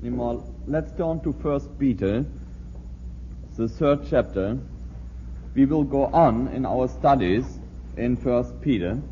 Let's 0.00 0.92
turn 0.92 1.18
to 1.22 1.32
First 1.42 1.76
Peter, 1.76 2.24
the 3.56 3.68
third 3.68 4.06
chapter. 4.08 4.56
We 5.56 5.66
will 5.66 5.82
go 5.82 6.06
on 6.06 6.46
in 6.48 6.64
our 6.64 6.86
studies 6.86 7.58
in 7.96 8.16
First 8.16 8.60
Peter. 8.60 9.02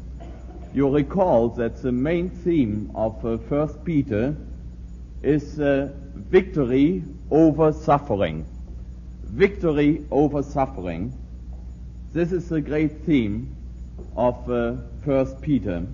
You 0.73 0.89
recall 0.89 1.49
that 1.49 1.83
the 1.83 1.91
main 1.91 2.31
theme 2.31 2.93
of 2.95 3.27
uh, 3.27 3.39
First 3.49 3.85
Peter 3.85 4.37
is 5.25 5.59
uh, 5.59 5.91
victory 6.15 7.03
over 7.33 7.73
suffering. 7.73 8.47
Victory 9.25 10.05
over 10.13 10.41
suffering. 10.41 11.13
This 12.13 12.31
is 12.31 12.49
the 12.49 12.61
great 12.61 13.01
theme 13.05 13.57
of 14.17 14.49
uh, 14.49 14.77
First 15.05 15.41
Peter. 15.41 15.85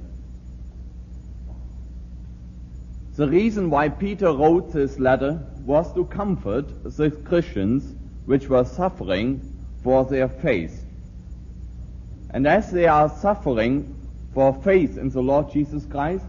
The 3.14 3.28
reason 3.28 3.68
why 3.68 3.90
Peter 3.90 4.32
wrote 4.32 4.72
this 4.72 4.98
letter 4.98 5.38
was 5.66 5.92
to 5.92 6.06
comfort 6.06 6.82
the 6.82 7.10
Christians 7.10 7.94
which 8.24 8.48
were 8.48 8.64
suffering 8.64 9.54
for 9.82 10.06
their 10.06 10.28
faith. 10.28 10.86
And 12.30 12.46
as 12.46 12.70
they 12.70 12.86
are 12.86 13.10
suffering 13.10 13.94
for 14.32 14.54
faith 14.54 14.96
in 14.96 15.10
the 15.10 15.20
Lord 15.20 15.52
Jesus 15.52 15.84
Christ, 15.84 16.24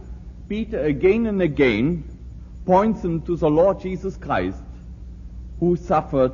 Peter 0.49 0.83
again 0.83 1.25
and 1.27 1.41
again 1.41 2.03
points 2.65 3.01
them 3.01 3.21
to 3.21 3.37
the 3.37 3.49
Lord 3.49 3.79
Jesus 3.79 4.17
Christ 4.17 4.61
who 5.61 5.77
suffered 5.77 6.33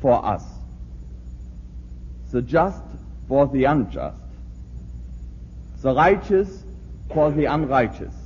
for 0.00 0.24
us. 0.24 0.44
The 2.30 2.40
just 2.40 2.82
for 3.28 3.46
the 3.46 3.64
unjust. 3.64 4.22
The 5.82 5.94
righteous 5.94 6.64
for 7.12 7.30
the 7.30 7.44
unrighteous. 7.44 8.21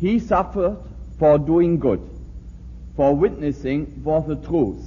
He 0.00 0.18
suffered 0.18 0.76
for 1.18 1.38
doing 1.38 1.78
good, 1.78 2.00
for 2.94 3.14
witnessing 3.14 4.00
for 4.04 4.22
the 4.22 4.36
truth. 4.36 4.84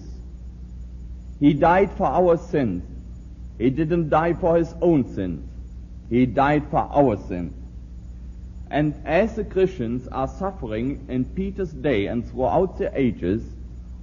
He 1.40 1.54
died 1.54 1.92
for 1.92 2.06
our 2.06 2.38
sins. 2.38 2.84
He 3.58 3.70
didn't 3.70 4.10
die 4.10 4.34
for 4.34 4.58
his 4.58 4.74
own 4.82 5.14
sins. 5.14 5.48
He 6.10 6.26
died 6.26 6.70
for 6.70 6.88
our 6.92 7.18
sins. 7.28 7.54
And 8.70 8.94
as 9.06 9.36
the 9.36 9.44
Christians 9.44 10.08
are 10.08 10.28
suffering 10.28 11.06
in 11.10 11.26
Peter's 11.26 11.74
day 11.74 12.08
and 12.08 12.26
throughout 12.30 12.78
the 12.78 12.98
ages, 12.98 13.44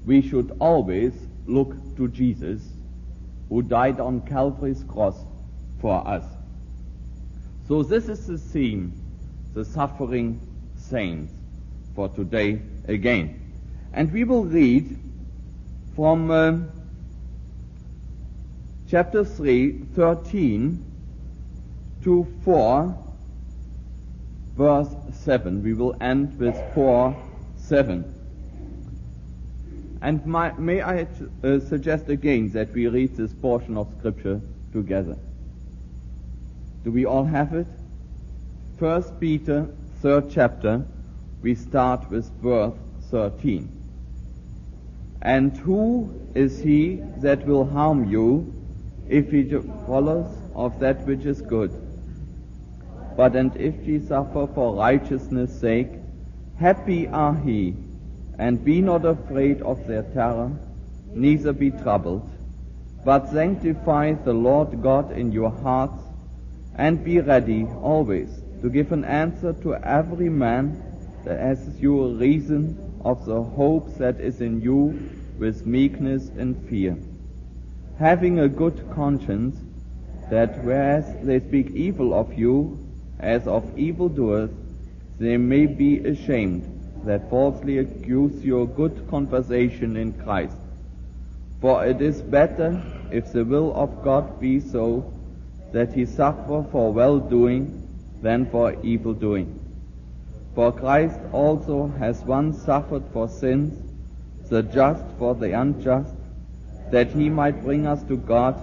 we 0.04 0.20
should 0.20 0.54
always 0.58 1.14
look 1.46 1.74
to 1.96 2.08
Jesus, 2.08 2.60
who 3.48 3.62
died 3.62 3.98
on 3.98 4.20
Calvary's 4.20 4.84
cross 4.84 5.16
for 5.80 6.06
us. 6.06 6.24
So 7.66 7.82
this 7.82 8.08
is 8.08 8.26
the 8.26 8.36
theme, 8.36 8.92
the 9.54 9.64
suffering 9.64 10.40
saints 10.88 11.32
for 11.94 12.08
today 12.08 12.60
again. 12.86 13.40
And 13.92 14.12
we 14.12 14.24
will 14.24 14.44
read 14.44 14.98
from 15.94 16.30
uh, 16.30 16.58
chapter 18.88 19.24
3, 19.24 19.80
13 19.94 20.84
to 22.04 22.26
4, 22.44 23.04
verse 24.56 24.88
7. 25.12 25.62
We 25.62 25.74
will 25.74 25.96
end 26.00 26.38
with 26.38 26.56
4, 26.74 27.16
7. 27.56 28.14
And 30.00 30.24
my, 30.24 30.52
may 30.52 30.80
I 30.80 31.06
uh, 31.42 31.58
suggest 31.58 32.08
again 32.08 32.50
that 32.52 32.72
we 32.72 32.86
read 32.86 33.16
this 33.16 33.32
portion 33.32 33.76
of 33.76 33.92
scripture 33.98 34.40
together. 34.72 35.16
Do 36.84 36.92
we 36.92 37.04
all 37.04 37.24
have 37.24 37.54
it? 37.54 37.66
First 38.78 39.18
Peter 39.18 39.68
third 40.00 40.30
chapter, 40.30 40.84
we 41.42 41.54
start 41.54 42.08
with 42.10 42.30
verse 42.40 42.74
13. 43.10 43.68
And 45.22 45.56
who 45.56 46.14
is 46.34 46.60
he 46.60 47.02
that 47.16 47.44
will 47.44 47.64
harm 47.64 48.08
you 48.08 48.54
if 49.08 49.30
he 49.32 49.42
follows 49.86 50.32
of 50.54 50.78
that 50.78 51.04
which 51.04 51.24
is 51.24 51.42
good? 51.42 51.72
But 53.16 53.34
and 53.34 53.56
if 53.56 53.86
ye 53.86 53.98
suffer 53.98 54.46
for 54.54 54.76
righteousness' 54.76 55.58
sake, 55.58 55.90
happy 56.56 57.08
are 57.08 57.34
he, 57.34 57.74
and 58.38 58.64
be 58.64 58.80
not 58.80 59.04
afraid 59.04 59.60
of 59.62 59.84
their 59.88 60.04
terror, 60.04 60.52
neither 61.12 61.52
be 61.52 61.72
troubled, 61.72 62.30
but 63.04 63.28
sanctify 63.30 64.12
the 64.12 64.32
Lord 64.32 64.80
God 64.80 65.10
in 65.10 65.32
your 65.32 65.50
hearts, 65.50 66.00
and 66.76 67.02
be 67.02 67.18
ready 67.18 67.64
always 67.82 68.37
to 68.62 68.70
give 68.70 68.92
an 68.92 69.04
answer 69.04 69.52
to 69.52 69.74
every 69.76 70.28
man 70.28 70.82
that 71.24 71.38
asks 71.38 71.78
you 71.78 72.04
a 72.04 72.14
reason 72.14 73.00
of 73.04 73.24
the 73.26 73.42
hope 73.42 73.96
that 73.98 74.20
is 74.20 74.40
in 74.40 74.60
you 74.60 75.10
with 75.38 75.66
meekness 75.66 76.28
and 76.36 76.56
fear, 76.68 76.96
having 77.98 78.40
a 78.40 78.48
good 78.48 78.84
conscience, 78.94 79.56
that 80.30 80.62
whereas 80.64 81.04
they 81.22 81.40
speak 81.40 81.70
evil 81.70 82.12
of 82.12 82.34
you 82.34 82.78
as 83.20 83.46
of 83.46 83.78
evildoers, 83.78 84.50
they 85.18 85.36
may 85.36 85.66
be 85.66 85.98
ashamed 85.98 86.64
that 87.04 87.30
falsely 87.30 87.78
accuse 87.78 88.44
your 88.44 88.66
good 88.66 89.08
conversation 89.08 89.96
in 89.96 90.12
Christ. 90.12 90.56
For 91.60 91.84
it 91.86 92.00
is 92.00 92.20
better, 92.20 92.82
if 93.10 93.32
the 93.32 93.44
will 93.44 93.74
of 93.74 94.02
God 94.02 94.40
be 94.40 94.60
so, 94.60 95.12
that 95.72 95.92
he 95.92 96.06
suffer 96.06 96.64
for 96.70 96.92
well 96.92 97.18
doing 97.18 97.87
than 98.22 98.46
for 98.46 98.74
evil 98.82 99.14
doing. 99.14 99.60
For 100.54 100.72
Christ 100.72 101.18
also 101.32 101.88
has 101.98 102.22
once 102.24 102.62
suffered 102.62 103.04
for 103.12 103.28
sins, 103.28 103.78
the 104.48 104.62
just 104.62 105.04
for 105.18 105.34
the 105.34 105.52
unjust, 105.52 106.14
that 106.90 107.10
he 107.12 107.28
might 107.28 107.62
bring 107.62 107.86
us 107.86 108.02
to 108.04 108.16
God, 108.16 108.56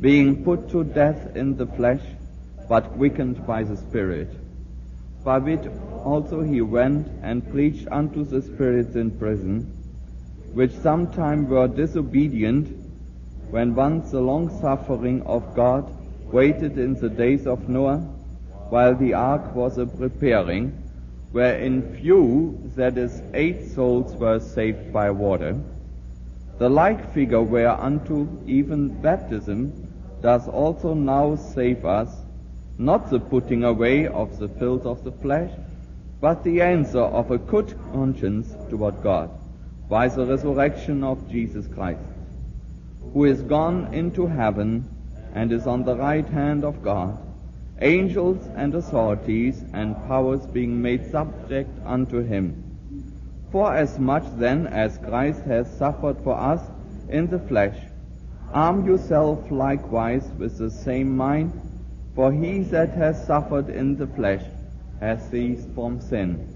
being 0.00 0.42
put 0.42 0.70
to 0.70 0.84
death 0.84 1.36
in 1.36 1.56
the 1.56 1.66
flesh, 1.66 2.02
but 2.68 2.92
quickened 2.94 3.46
by 3.46 3.62
the 3.62 3.76
Spirit. 3.76 4.30
By 5.22 5.38
which 5.38 5.64
also 6.04 6.42
he 6.42 6.60
went 6.60 7.06
and 7.22 7.48
preached 7.50 7.86
unto 7.90 8.24
the 8.24 8.42
spirits 8.42 8.96
in 8.96 9.12
prison, 9.12 9.70
which 10.52 10.72
sometime 10.72 11.48
were 11.48 11.68
disobedient, 11.68 12.68
when 13.50 13.74
once 13.74 14.10
the 14.10 14.20
long 14.20 14.48
suffering 14.60 15.22
of 15.22 15.54
God 15.54 15.88
waited 16.32 16.78
in 16.78 16.94
the 16.94 17.10
days 17.10 17.46
of 17.46 17.68
Noah, 17.68 18.02
while 18.72 18.94
the 18.94 19.12
ark 19.12 19.54
was 19.54 19.76
a 19.76 19.84
preparing, 19.84 20.72
wherein 21.30 21.94
few, 21.96 22.58
that 22.74 22.96
is, 22.96 23.20
eight 23.34 23.70
souls 23.72 24.14
were 24.14 24.40
saved 24.40 24.90
by 24.90 25.10
water. 25.10 25.60
The 26.56 26.70
like 26.70 27.12
figure 27.12 27.42
whereunto 27.42 28.26
even 28.46 28.88
baptism 29.02 29.74
does 30.22 30.48
also 30.48 30.94
now 30.94 31.36
save 31.36 31.84
us, 31.84 32.08
not 32.78 33.10
the 33.10 33.20
putting 33.20 33.62
away 33.62 34.06
of 34.06 34.38
the 34.38 34.48
filth 34.48 34.86
of 34.86 35.04
the 35.04 35.12
flesh, 35.12 35.52
but 36.22 36.42
the 36.42 36.62
answer 36.62 37.06
of 37.20 37.30
a 37.30 37.36
good 37.36 37.78
conscience 37.92 38.54
toward 38.70 39.02
God, 39.02 39.28
by 39.90 40.08
the 40.08 40.24
resurrection 40.24 41.04
of 41.04 41.30
Jesus 41.30 41.66
Christ, 41.66 42.00
who 43.12 43.26
is 43.26 43.42
gone 43.42 43.92
into 43.92 44.26
heaven 44.28 44.88
and 45.34 45.52
is 45.52 45.66
on 45.66 45.84
the 45.84 45.94
right 45.94 46.26
hand 46.26 46.64
of 46.64 46.82
God, 46.82 47.18
angels 47.82 48.48
and 48.54 48.74
authorities 48.74 49.64
and 49.72 49.96
powers 50.06 50.46
being 50.46 50.80
made 50.80 51.10
subject 51.10 51.70
unto 51.84 52.22
him. 52.22 52.62
For 53.50 53.74
as 53.74 53.98
much 53.98 54.24
then 54.36 54.66
as 54.68 54.98
Christ 54.98 55.42
has 55.42 55.70
suffered 55.76 56.16
for 56.22 56.38
us 56.38 56.62
in 57.08 57.26
the 57.26 57.40
flesh, 57.40 57.76
arm 58.52 58.86
yourself 58.86 59.50
likewise 59.50 60.30
with 60.38 60.58
the 60.58 60.70
same 60.70 61.16
mind, 61.16 61.52
for 62.14 62.32
he 62.32 62.60
that 62.74 62.90
has 62.90 63.26
suffered 63.26 63.68
in 63.68 63.96
the 63.96 64.06
flesh 64.06 64.44
has 65.00 65.28
ceased 65.30 65.68
from 65.74 66.00
sin, 66.00 66.54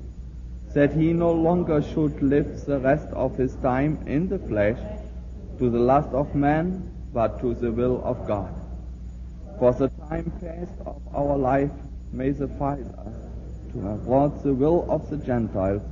that 0.74 0.92
he 0.92 1.12
no 1.12 1.32
longer 1.32 1.82
should 1.82 2.22
live 2.22 2.64
the 2.66 2.78
rest 2.78 3.08
of 3.08 3.36
his 3.36 3.56
time 3.56 3.98
in 4.06 4.28
the 4.28 4.38
flesh 4.38 4.78
to 5.58 5.70
the 5.70 5.78
lust 5.78 6.10
of 6.10 6.34
man, 6.34 6.90
but 7.12 7.40
to 7.40 7.54
the 7.54 7.72
will 7.72 8.00
of 8.04 8.26
God. 8.26 8.54
For 9.58 9.72
the 9.72 9.90
time 10.08 10.30
past 10.40 10.72
of 10.86 11.02
our 11.14 11.36
life 11.36 11.70
may 12.12 12.32
suffice 12.32 12.86
us 12.98 13.14
to 13.72 13.80
have 13.80 14.06
wrought 14.06 14.42
the 14.44 14.54
will 14.54 14.86
of 14.88 15.08
the 15.10 15.16
Gentiles 15.16 15.82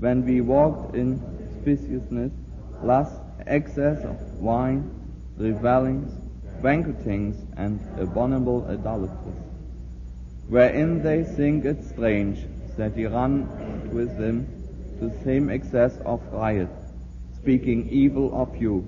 when 0.00 0.24
we 0.26 0.40
walked 0.42 0.94
in 0.94 1.18
speciousness, 1.62 2.32
lust, 2.82 3.16
excess 3.46 4.04
of 4.04 4.16
wine, 4.38 4.90
revelings, 5.38 6.12
banquetings, 6.60 7.36
and 7.56 7.80
abominable 7.98 8.66
idolatries, 8.68 9.40
wherein 10.48 11.02
they 11.02 11.24
think 11.24 11.64
it 11.64 11.82
strange 11.84 12.44
that 12.76 12.96
ye 12.96 13.06
run 13.06 13.48
with 13.94 14.18
them 14.18 14.46
to 14.98 15.08
the 15.08 15.24
same 15.24 15.48
excess 15.48 15.96
of 16.04 16.20
riot, 16.32 16.68
speaking 17.34 17.88
evil 17.88 18.30
of 18.34 18.54
you. 18.60 18.84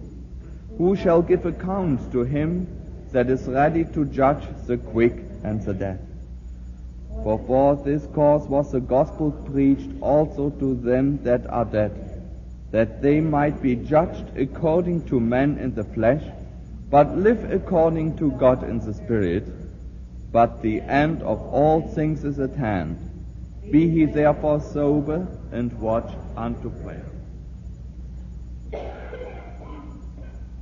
Who 0.76 0.96
shall 0.96 1.22
give 1.22 1.46
account 1.46 2.12
to 2.12 2.24
him 2.24 2.75
that 3.12 3.30
is 3.30 3.46
ready 3.46 3.84
to 3.84 4.04
judge 4.04 4.44
the 4.66 4.76
quick 4.76 5.14
and 5.44 5.62
the 5.62 5.74
dead. 5.74 6.06
For 7.22 7.38
for 7.46 7.76
this 7.76 8.06
cause 8.14 8.46
was 8.46 8.72
the 8.72 8.80
gospel 8.80 9.30
preached 9.32 9.90
also 10.00 10.50
to 10.50 10.74
them 10.74 11.22
that 11.24 11.48
are 11.50 11.64
dead, 11.64 12.22
that 12.70 13.02
they 13.02 13.20
might 13.20 13.62
be 13.62 13.76
judged 13.76 14.36
according 14.36 15.06
to 15.06 15.18
men 15.18 15.58
in 15.58 15.74
the 15.74 15.84
flesh, 15.84 16.22
but 16.90 17.16
live 17.16 17.50
according 17.50 18.16
to 18.18 18.30
God 18.32 18.62
in 18.68 18.78
the 18.78 18.94
Spirit. 18.94 19.46
But 20.30 20.62
the 20.62 20.82
end 20.82 21.22
of 21.22 21.40
all 21.40 21.80
things 21.80 22.24
is 22.24 22.38
at 22.38 22.54
hand. 22.54 22.98
Be 23.70 23.88
he 23.88 24.04
therefore 24.04 24.60
sober 24.60 25.26
and 25.50 25.72
watch 25.80 26.12
unto 26.36 26.70
prayer. 26.70 27.06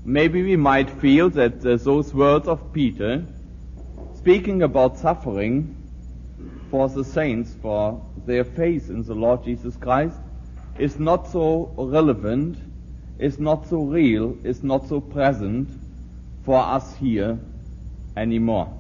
Maybe 0.06 0.42
we 0.42 0.56
might 0.56 0.90
feel 0.90 1.30
that 1.30 1.64
uh, 1.64 1.76
those 1.76 2.12
words 2.12 2.46
of 2.46 2.74
Peter, 2.74 3.24
speaking 4.14 4.62
about 4.62 4.98
suffering 4.98 5.74
for 6.70 6.90
the 6.90 7.02
saints, 7.02 7.56
for 7.62 8.04
their 8.26 8.44
faith 8.44 8.90
in 8.90 9.02
the 9.02 9.14
Lord 9.14 9.44
Jesus 9.44 9.76
Christ, 9.76 10.18
is 10.78 10.98
not 10.98 11.26
so 11.28 11.72
relevant, 11.78 12.58
is 13.18 13.38
not 13.38 13.66
so 13.66 13.82
real, 13.84 14.36
is 14.44 14.62
not 14.62 14.86
so 14.88 15.00
present 15.00 15.70
for 16.44 16.58
us 16.60 16.94
here 16.96 17.38
anymore. 18.14 18.76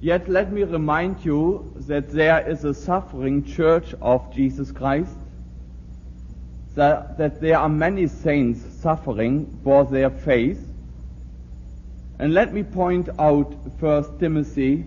Yet 0.00 0.28
let 0.28 0.52
me 0.52 0.62
remind 0.62 1.24
you 1.24 1.72
that 1.88 2.10
there 2.10 2.48
is 2.48 2.64
a 2.64 2.74
suffering 2.74 3.44
church 3.44 3.92
of 4.00 4.32
Jesus 4.32 4.70
Christ 4.70 5.16
that, 6.74 7.18
that 7.18 7.40
there 7.40 7.58
are 7.58 7.68
many 7.68 8.06
saints 8.06 8.60
suffering 8.80 9.58
for 9.62 9.84
their 9.84 10.10
faith. 10.10 10.66
And 12.18 12.32
let 12.34 12.52
me 12.52 12.62
point 12.62 13.08
out 13.18 13.52
1 13.80 14.18
Timothy 14.18 14.84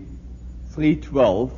3.12. 0.72 1.50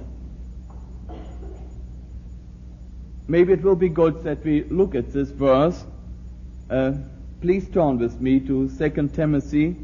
Maybe 3.27 3.53
it 3.53 3.63
will 3.63 3.77
be 3.77 3.89
good 3.89 4.23
that 4.25 4.45
we 4.45 4.65
look 4.65 4.95
at 4.95 5.13
this 5.13 5.31
verse. 5.31 5.85
Uh, 6.71 6.93
please 7.41 7.69
turn 7.69 7.99
with 7.99 8.21
me 8.21 8.41
to 8.41 8.69
2 8.69 9.09
Timothy 9.09 9.77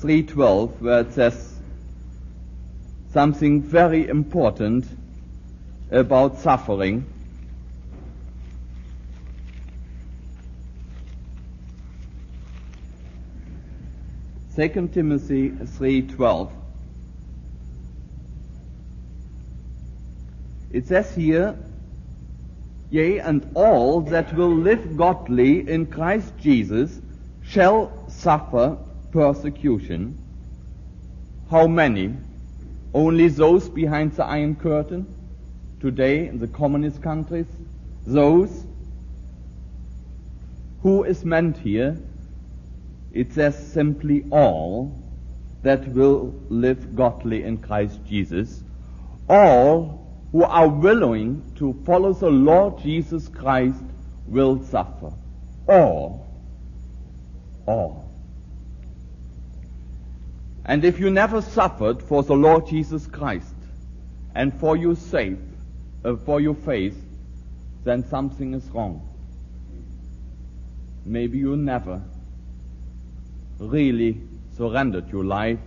3.12 0.00 0.80
where 0.80 1.00
it 1.00 1.12
says 1.12 1.58
something 3.12 3.62
very 3.62 4.06
important 4.08 4.86
about 5.90 6.38
suffering. 6.38 7.06
2 14.56 14.88
Timothy 14.88 15.50
3:12. 15.50 16.50
It 20.70 20.86
says 20.86 21.14
here, 21.14 21.54
Yea, 22.88 23.18
and 23.18 23.46
all 23.54 24.00
that 24.00 24.34
will 24.34 24.54
live 24.54 24.96
godly 24.96 25.68
in 25.68 25.84
Christ 25.84 26.32
Jesus 26.38 27.02
shall 27.42 27.92
suffer 28.08 28.78
persecution. 29.10 30.16
How 31.50 31.66
many? 31.66 32.14
Only 32.94 33.28
those 33.28 33.68
behind 33.68 34.12
the 34.12 34.24
Iron 34.24 34.56
Curtain? 34.56 35.06
Today 35.80 36.28
in 36.28 36.38
the 36.38 36.48
communist 36.48 37.02
countries? 37.02 37.46
Those? 38.06 38.64
Who 40.80 41.04
is 41.04 41.26
meant 41.26 41.58
here? 41.58 41.98
It 43.16 43.32
says 43.32 43.56
simply 43.72 44.26
all 44.30 45.02
that 45.62 45.88
will 45.88 46.34
live 46.50 46.94
godly 46.94 47.44
in 47.44 47.56
Christ 47.56 47.98
Jesus. 48.04 48.62
All 49.26 50.06
who 50.32 50.44
are 50.44 50.68
willing 50.68 51.50
to 51.56 51.72
follow 51.86 52.12
the 52.12 52.28
Lord 52.28 52.78
Jesus 52.82 53.28
Christ 53.28 53.82
will 54.26 54.62
suffer. 54.64 55.14
All. 55.66 56.26
All. 57.66 58.12
And 60.66 60.84
if 60.84 61.00
you 61.00 61.08
never 61.08 61.40
suffered 61.40 62.02
for 62.02 62.22
the 62.22 62.34
Lord 62.36 62.66
Jesus 62.66 63.06
Christ 63.06 63.54
and 64.34 64.52
for 64.60 64.76
your 64.76 64.94
faith, 64.94 65.40
uh, 66.04 66.16
for 66.16 66.38
your 66.38 66.54
faith, 66.54 67.02
then 67.82 68.06
something 68.10 68.52
is 68.52 68.68
wrong. 68.72 69.08
Maybe 71.06 71.38
you 71.38 71.56
never 71.56 72.02
really 73.58 74.20
surrendered 74.56 75.10
your 75.10 75.24
life 75.24 75.60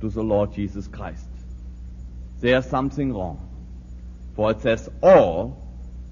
to 0.00 0.08
the 0.08 0.22
Lord 0.22 0.52
Jesus 0.52 0.86
Christ. 0.86 1.26
There's 2.40 2.66
something 2.66 3.12
wrong. 3.12 3.46
For 4.34 4.50
it 4.50 4.62
says, 4.62 4.88
all 5.02 5.60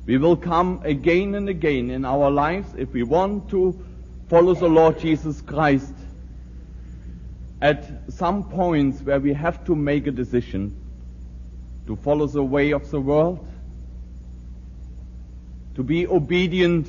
we 0.05 0.19
will 0.19 0.37
come 0.37 0.81
again 0.85 1.35
and 1.35 1.49
again 1.49 1.91
in 1.91 2.05
our 2.05 2.31
lives 2.31 2.75
if 2.77 2.93
we 2.93 3.03
want 3.03 3.51
to 3.51 3.79
follow 4.29 4.55
the 4.55 4.69
Lord 4.69 4.99
Jesus 4.99 5.41
Christ 5.41 5.93
at 7.61 8.13
some 8.13 8.45
points 8.45 9.03
where 9.03 9.21
we 9.21 9.33
have 9.33 9.65
to 9.65 9.75
make 9.75 10.07
a 10.07 10.11
decision 10.11 10.77
to 11.87 11.97
follow 11.97 12.27
the 12.27 12.43
way 12.43 12.73
of 12.73 12.91
the 12.91 13.01
world, 13.01 13.47
to 15.75 15.83
be 15.83 16.07
obedient 16.07 16.87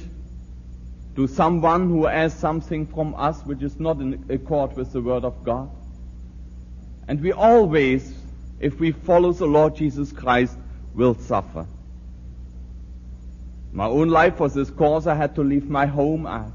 to 1.16 1.28
someone 1.28 1.90
who 1.90 2.08
asks 2.08 2.40
something 2.40 2.88
from 2.88 3.16
us 3.16 3.42
which 3.46 3.62
is 3.62 3.80
not 3.80 4.00
in 4.00 4.26
accord 4.30 4.76
with 4.76 4.92
the 4.94 5.02
Word 5.02 5.26
of 5.26 5.44
God. 5.44 5.70
And 7.08 7.22
we 7.22 7.32
always, 7.32 8.14
if 8.60 8.80
we 8.80 8.92
follow 8.92 9.34
the 9.34 9.48
Lord 9.48 9.76
Jesus 9.76 10.12
Christ, 10.12 10.56
will 10.94 11.16
suffer. 11.16 11.66
My 13.72 13.86
own 13.86 14.10
life 14.10 14.40
was 14.40 14.54
this 14.54 14.70
cause. 14.70 15.08
I 15.08 15.16
had 15.16 15.36
to 15.36 15.42
leave 15.42 15.70
my 15.70 15.86
home. 15.86 16.26
I 16.26 16.46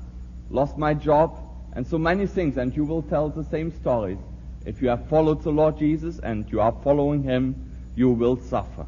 lost 0.50 0.78
my 0.78 0.94
job 0.94 1.38
and 1.72 1.86
so 1.86 1.98
many 1.98 2.26
things. 2.26 2.56
And 2.56 2.74
you 2.74 2.84
will 2.84 3.02
tell 3.02 3.28
the 3.28 3.44
same 3.44 3.72
stories. 3.72 4.18
If 4.64 4.80
you 4.80 4.88
have 4.88 5.08
followed 5.08 5.42
the 5.42 5.50
Lord 5.50 5.78
Jesus 5.78 6.18
and 6.18 6.50
you 6.50 6.60
are 6.60 6.74
following 6.82 7.22
Him, 7.22 7.72
you 7.94 8.10
will 8.10 8.36
suffer 8.36 8.86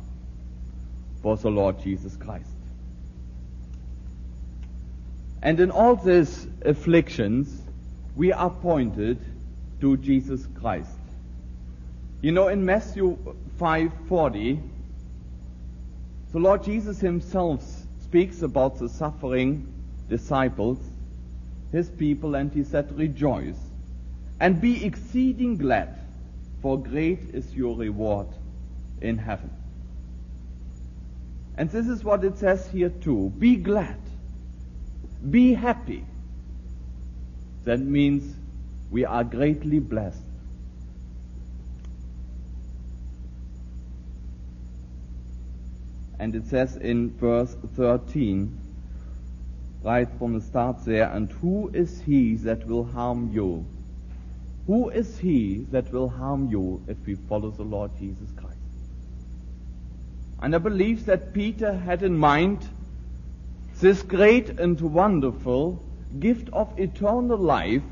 for 1.22 1.36
the 1.36 1.50
Lord 1.50 1.80
Jesus 1.80 2.16
Christ. 2.16 2.55
And 5.42 5.60
in 5.60 5.70
all 5.70 5.96
these 5.96 6.46
afflictions, 6.62 7.62
we 8.16 8.32
are 8.32 8.50
pointed 8.50 9.18
to 9.80 9.96
Jesus 9.98 10.46
Christ. 10.60 10.98
You 12.22 12.32
know, 12.32 12.48
in 12.48 12.64
Matthew 12.64 13.16
5:40, 13.58 14.60
the 16.32 16.38
Lord 16.38 16.64
Jesus 16.64 17.00
himself 17.00 17.62
speaks 18.00 18.42
about 18.42 18.78
the 18.78 18.88
suffering 18.88 19.72
disciples, 20.08 20.78
his 21.72 21.88
people, 21.90 22.34
and 22.34 22.52
he 22.52 22.64
said, 22.64 22.96
Rejoice 22.98 23.58
and 24.40 24.60
be 24.60 24.84
exceeding 24.84 25.56
glad, 25.56 25.98
for 26.60 26.78
great 26.78 27.20
is 27.32 27.54
your 27.54 27.76
reward 27.76 28.28
in 29.00 29.18
heaven. 29.18 29.50
And 31.56 31.70
this 31.70 31.86
is 31.88 32.04
what 32.04 32.22
it 32.24 32.36
says 32.36 32.68
here 32.68 32.90
too. 32.90 33.32
Be 33.38 33.56
glad. 33.56 33.96
Be 35.30 35.54
happy. 35.54 36.04
That 37.64 37.80
means 37.80 38.36
we 38.90 39.04
are 39.04 39.24
greatly 39.24 39.78
blessed. 39.78 40.22
And 46.18 46.34
it 46.34 46.46
says 46.46 46.76
in 46.76 47.10
verse 47.10 47.56
13, 47.74 48.58
right 49.82 50.08
from 50.18 50.34
the 50.34 50.40
start 50.40 50.84
there, 50.84 51.10
and 51.10 51.30
who 51.30 51.70
is 51.74 52.00
he 52.00 52.36
that 52.36 52.66
will 52.66 52.84
harm 52.84 53.30
you? 53.32 53.66
Who 54.66 54.88
is 54.88 55.18
he 55.18 55.66
that 55.70 55.92
will 55.92 56.08
harm 56.08 56.48
you 56.50 56.82
if 56.88 56.96
we 57.06 57.14
follow 57.14 57.50
the 57.50 57.62
Lord 57.62 57.90
Jesus 57.98 58.30
Christ? 58.36 58.56
And 60.40 60.54
I 60.54 60.58
believe 60.58 61.06
that 61.06 61.32
Peter 61.32 61.72
had 61.72 62.02
in 62.02 62.16
mind 62.16 62.68
this 63.80 64.02
great 64.02 64.58
and 64.58 64.80
wonderful 64.80 65.82
gift 66.18 66.48
of 66.52 66.78
eternal 66.78 67.36
life 67.36 67.82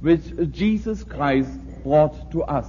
which 0.00 0.22
Jesus 0.50 1.04
Christ 1.04 1.50
brought 1.82 2.30
to 2.32 2.42
us. 2.44 2.66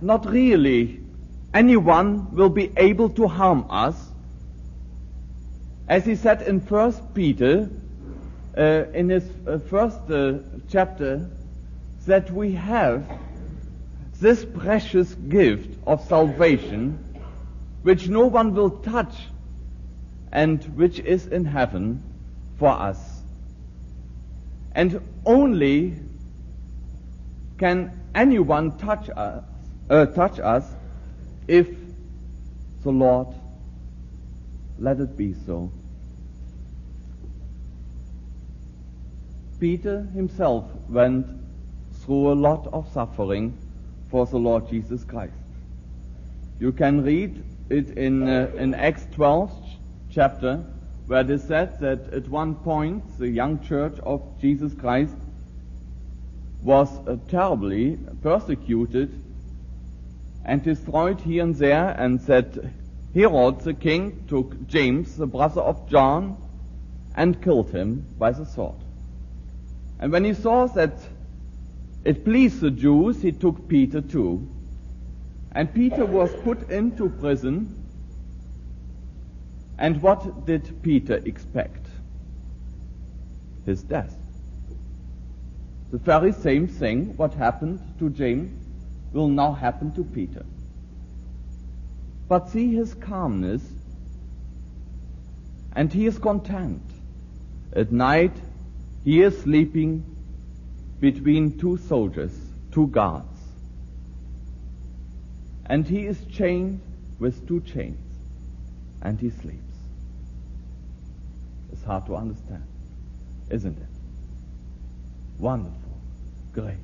Not 0.00 0.26
really 0.26 1.00
anyone 1.52 2.34
will 2.34 2.48
be 2.48 2.70
able 2.76 3.10
to 3.10 3.26
harm 3.26 3.66
us. 3.70 3.96
As 5.88 6.04
he 6.04 6.16
said 6.16 6.42
in 6.42 6.60
First 6.60 7.14
Peter, 7.14 7.70
uh, 8.56 8.84
in 8.92 9.08
his 9.08 9.24
uh, 9.46 9.58
first 9.58 10.10
uh, 10.10 10.38
chapter, 10.68 11.30
that 12.06 12.30
we 12.30 12.52
have 12.52 13.06
this 14.20 14.44
precious 14.44 15.14
gift 15.14 15.78
of 15.86 16.02
salvation 16.06 17.05
which 17.86 18.08
no 18.08 18.26
one 18.26 18.52
will 18.52 18.70
touch, 18.70 19.14
and 20.32 20.64
which 20.76 20.98
is 20.98 21.28
in 21.28 21.44
heaven 21.44 22.02
for 22.58 22.68
us. 22.68 23.22
And 24.72 25.00
only 25.24 25.94
can 27.58 27.92
anyone 28.12 28.76
touch 28.76 29.08
us, 29.10 29.44
uh, 29.88 30.06
touch 30.06 30.40
us 30.40 30.64
if 31.46 31.68
the 32.82 32.90
Lord 32.90 33.28
let 34.80 34.98
it 34.98 35.16
be 35.16 35.36
so? 35.46 35.70
Peter 39.60 40.02
himself 40.12 40.64
went 40.88 41.24
through 42.00 42.32
a 42.32 42.34
lot 42.34 42.66
of 42.72 42.92
suffering 42.92 43.56
for 44.10 44.26
the 44.26 44.38
Lord 44.38 44.68
Jesus 44.68 45.04
Christ. 45.04 45.34
You 46.58 46.72
can 46.72 47.04
read 47.04 47.44
it 47.68 47.90
in, 47.90 48.28
uh, 48.28 48.50
in 48.56 48.74
Acts 48.74 49.06
12 49.12 49.52
chapter, 50.10 50.64
where 51.06 51.20
it 51.20 51.30
is 51.30 51.42
said 51.44 51.78
that 51.80 52.12
at 52.12 52.28
one 52.28 52.54
point 52.54 53.18
the 53.18 53.28
young 53.28 53.60
church 53.60 53.98
of 54.00 54.22
Jesus 54.40 54.74
Christ 54.74 55.16
was 56.62 56.88
uh, 57.06 57.16
terribly 57.28 57.98
persecuted 58.22 59.22
and 60.44 60.62
destroyed 60.62 61.20
here 61.20 61.42
and 61.42 61.54
there, 61.56 61.90
and 61.98 62.20
that 62.20 62.56
Herod 63.14 63.60
the 63.60 63.74
king 63.74 64.24
took 64.28 64.66
James, 64.68 65.16
the 65.16 65.26
brother 65.26 65.60
of 65.60 65.88
John, 65.88 66.36
and 67.14 67.42
killed 67.42 67.70
him 67.70 68.06
by 68.18 68.30
the 68.30 68.44
sword. 68.44 68.76
And 69.98 70.12
when 70.12 70.24
he 70.24 70.34
saw 70.34 70.66
that 70.66 70.98
it 72.04 72.24
pleased 72.24 72.60
the 72.60 72.70
Jews, 72.70 73.22
he 73.22 73.32
took 73.32 73.68
Peter 73.68 74.00
too. 74.00 74.48
And 75.56 75.72
Peter 75.72 76.04
was 76.04 76.30
put 76.44 76.70
into 76.70 77.08
prison. 77.08 77.82
And 79.78 80.02
what 80.02 80.44
did 80.44 80.82
Peter 80.82 81.14
expect? 81.24 81.86
His 83.64 83.82
death. 83.82 84.14
The 85.92 85.96
very 85.96 86.32
same 86.32 86.68
thing, 86.68 87.16
what 87.16 87.32
happened 87.32 87.80
to 87.98 88.10
James, 88.10 88.52
will 89.14 89.28
now 89.28 89.52
happen 89.52 89.92
to 89.94 90.04
Peter. 90.04 90.44
But 92.28 92.50
see 92.50 92.74
his 92.74 92.92
calmness, 92.92 93.62
and 95.72 95.90
he 95.90 96.04
is 96.04 96.18
content. 96.18 96.82
At 97.72 97.92
night, 97.92 98.36
he 99.04 99.22
is 99.22 99.40
sleeping 99.40 100.04
between 101.00 101.56
two 101.56 101.78
soldiers, 101.78 102.38
two 102.72 102.88
guards. 102.88 103.35
And 105.68 105.86
he 105.86 106.06
is 106.06 106.24
chained 106.26 106.80
with 107.18 107.46
two 107.48 107.60
chains, 107.60 107.98
and 109.02 109.18
he 109.18 109.30
sleeps. 109.30 109.62
It's 111.72 111.82
hard 111.82 112.06
to 112.06 112.14
understand, 112.14 112.66
isn't 113.50 113.76
it? 113.76 113.88
Wonderful, 115.38 116.00
great. 116.52 116.76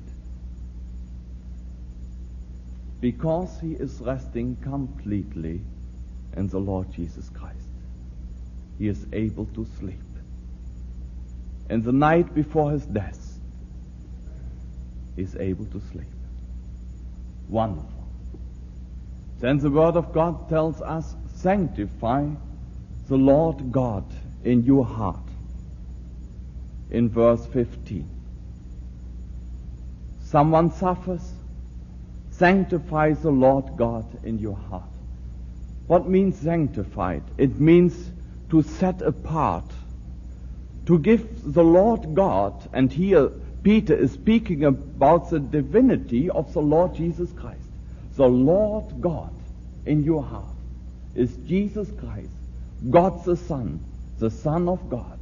Because 2.99 3.59
he 3.59 3.73
is 3.73 3.99
resting 4.01 4.57
completely 4.57 5.61
in 6.35 6.47
the 6.47 6.59
Lord 6.59 6.91
Jesus 6.91 7.29
Christ, 7.29 7.69
he 8.77 8.87
is 8.87 9.05
able 9.13 9.45
to 9.47 9.65
sleep. 9.79 9.99
In 11.69 11.81
the 11.81 11.91
night 11.91 12.33
before 12.33 12.71
his 12.71 12.85
death, 12.85 13.39
he 15.15 15.21
is 15.21 15.35
able 15.35 15.65
to 15.65 15.81
sleep. 15.91 16.07
Wonderful. 17.47 17.92
Then 19.43 19.57
the 19.57 19.69
Word 19.69 19.97
of 19.97 20.13
God 20.13 20.47
tells 20.47 20.81
us, 20.81 21.17
sanctify 21.35 22.29
the 23.09 23.17
Lord 23.17 23.73
God 23.73 24.05
in 24.45 24.63
your 24.63 24.85
heart. 24.85 25.19
In 26.89 27.09
verse 27.09 27.45
15. 27.47 28.09
Someone 30.21 30.71
suffers, 30.71 31.33
sanctify 32.29 33.15
the 33.15 33.31
Lord 33.31 33.75
God 33.75 34.05
in 34.23 34.39
your 34.39 34.55
heart. 34.55 34.93
What 35.87 36.07
means 36.07 36.37
sanctified? 36.37 37.23
It 37.37 37.59
means 37.59 38.11
to 38.49 38.61
set 38.61 39.01
apart, 39.01 39.69
to 40.85 40.97
give 40.97 41.53
the 41.53 41.65
Lord 41.65 42.15
God, 42.15 42.69
and 42.71 42.93
here 42.93 43.27
Peter 43.61 43.93
is 43.93 44.13
speaking 44.13 44.63
about 44.63 45.31
the 45.31 45.41
divinity 45.41 46.29
of 46.29 46.53
the 46.53 46.61
Lord 46.61 46.95
Jesus 46.95 47.33
Christ. 47.33 47.72
The 48.15 48.27
Lord 48.27 49.01
God 49.01 49.33
in 49.85 50.03
your 50.03 50.21
heart 50.21 50.55
is 51.15 51.35
Jesus 51.47 51.89
Christ, 51.99 52.29
God 52.89 53.25
the 53.25 53.35
Son, 53.35 53.79
the 54.19 54.29
Son 54.29 54.69
of 54.69 54.89
God. 54.89 55.19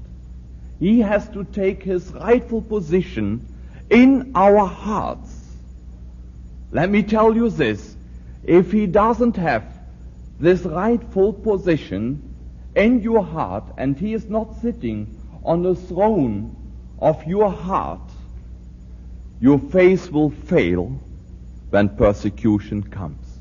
He 0.79 0.99
has 0.99 1.29
to 1.29 1.43
take 1.45 1.83
his 1.83 2.11
rightful 2.11 2.61
position 2.61 3.47
in 3.89 4.31
our 4.35 4.65
hearts. 4.65 5.55
Let 6.71 6.89
me 6.89 7.03
tell 7.03 7.35
you 7.35 7.49
this. 7.49 7.95
If 8.43 8.71
he 8.71 8.87
doesn't 8.87 9.37
have 9.37 9.63
this 10.39 10.63
rightful 10.63 11.33
position 11.33 12.33
in 12.75 13.01
your 13.01 13.23
heart 13.23 13.65
and 13.77 13.97
he 13.97 14.13
is 14.13 14.27
not 14.27 14.59
sitting 14.61 15.17
on 15.43 15.61
the 15.63 15.75
throne 15.75 16.55
of 16.99 17.23
your 17.25 17.51
heart, 17.51 18.01
your 19.39 19.59
faith 19.59 20.11
will 20.11 20.31
fail 20.31 20.99
when 21.71 21.89
persecution 21.89 22.83
comes. 22.83 23.39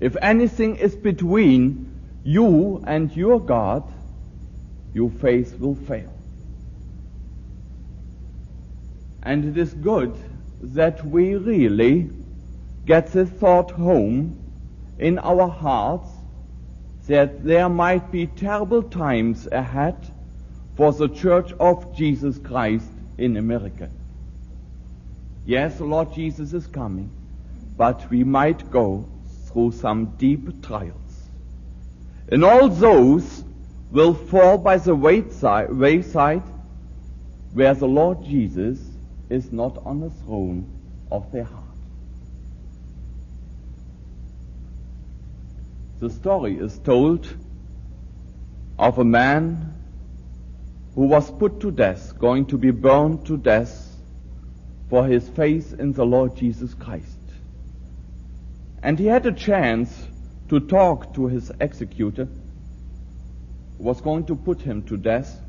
If 0.00 0.16
anything 0.22 0.76
is 0.76 0.94
between 0.94 1.90
you 2.22 2.82
and 2.86 3.14
your 3.16 3.40
God, 3.40 3.82
your 4.94 5.10
faith 5.10 5.58
will 5.58 5.74
fail. 5.74 6.12
And 9.22 9.44
it 9.44 9.56
is 9.56 9.74
good 9.74 10.14
that 10.60 11.04
we 11.04 11.34
really 11.34 12.10
get 12.84 13.12
this 13.12 13.28
thought 13.28 13.72
home 13.72 14.38
in 14.98 15.18
our 15.18 15.48
hearts 15.48 16.08
that 17.06 17.44
there 17.44 17.68
might 17.68 18.10
be 18.10 18.26
terrible 18.26 18.82
times 18.82 19.48
ahead 19.50 19.96
for 20.76 20.92
the 20.92 21.08
Church 21.08 21.52
of 21.54 21.96
Jesus 21.96 22.38
Christ 22.38 22.90
in 23.16 23.36
America. 23.36 23.90
Yes, 25.46 25.78
the 25.78 25.84
Lord 25.84 26.12
Jesus 26.12 26.52
is 26.52 26.66
coming, 26.66 27.08
but 27.76 28.10
we 28.10 28.24
might 28.24 28.68
go 28.72 29.08
through 29.44 29.72
some 29.72 30.16
deep 30.18 30.66
trials. 30.66 31.28
And 32.28 32.44
all 32.44 32.68
those 32.68 33.44
will 33.92 34.12
fall 34.12 34.58
by 34.58 34.78
the 34.78 34.94
wayside 34.96 36.42
where 37.52 37.74
the 37.74 37.86
Lord 37.86 38.24
Jesus 38.24 38.80
is 39.30 39.52
not 39.52 39.78
on 39.86 40.00
the 40.00 40.10
throne 40.10 40.68
of 41.12 41.30
their 41.30 41.44
heart. 41.44 41.62
The 46.00 46.10
story 46.10 46.58
is 46.58 46.76
told 46.78 47.32
of 48.78 48.98
a 48.98 49.04
man 49.04 49.74
who 50.96 51.02
was 51.02 51.30
put 51.30 51.60
to 51.60 51.70
death, 51.70 52.18
going 52.18 52.46
to 52.46 52.58
be 52.58 52.72
burned 52.72 53.24
to 53.26 53.36
death 53.36 53.95
for 54.88 55.06
his 55.06 55.28
faith 55.28 55.74
in 55.78 55.92
the 55.92 56.06
Lord 56.06 56.36
Jesus 56.36 56.74
Christ. 56.74 57.18
And 58.82 58.98
he 58.98 59.06
had 59.06 59.26
a 59.26 59.32
chance 59.32 60.06
to 60.48 60.60
talk 60.60 61.14
to 61.14 61.26
his 61.26 61.50
executor, 61.60 62.28
who 63.78 63.84
was 63.84 64.00
going 64.00 64.26
to 64.26 64.36
put 64.36 64.60
him 64.60 64.82
to 64.84 64.96
death. 64.96 65.40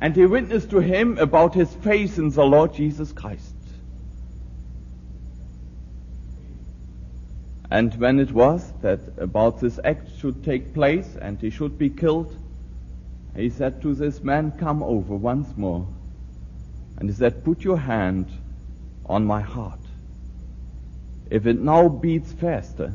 And 0.00 0.16
he 0.16 0.24
witnessed 0.24 0.70
to 0.70 0.78
him 0.78 1.18
about 1.18 1.54
his 1.54 1.72
faith 1.74 2.18
in 2.18 2.30
the 2.30 2.44
Lord 2.44 2.72
Jesus 2.72 3.12
Christ. 3.12 3.54
And 7.70 7.94
when 8.00 8.18
it 8.18 8.32
was 8.32 8.72
that 8.80 9.00
about 9.18 9.60
this 9.60 9.78
act 9.84 10.08
should 10.18 10.42
take 10.42 10.74
place 10.74 11.16
and 11.20 11.40
he 11.40 11.50
should 11.50 11.78
be 11.78 11.90
killed, 11.90 12.34
he 13.36 13.50
said 13.50 13.80
to 13.82 13.94
this 13.94 14.24
man, 14.24 14.52
Come 14.52 14.82
over 14.82 15.14
once 15.14 15.56
more. 15.56 15.86
And 17.00 17.08
he 17.08 17.14
said, 17.14 17.44
Put 17.44 17.64
your 17.64 17.78
hand 17.78 18.26
on 19.06 19.24
my 19.24 19.40
heart. 19.40 19.80
If 21.30 21.46
it 21.46 21.58
now 21.58 21.88
beats 21.88 22.32
faster, 22.32 22.94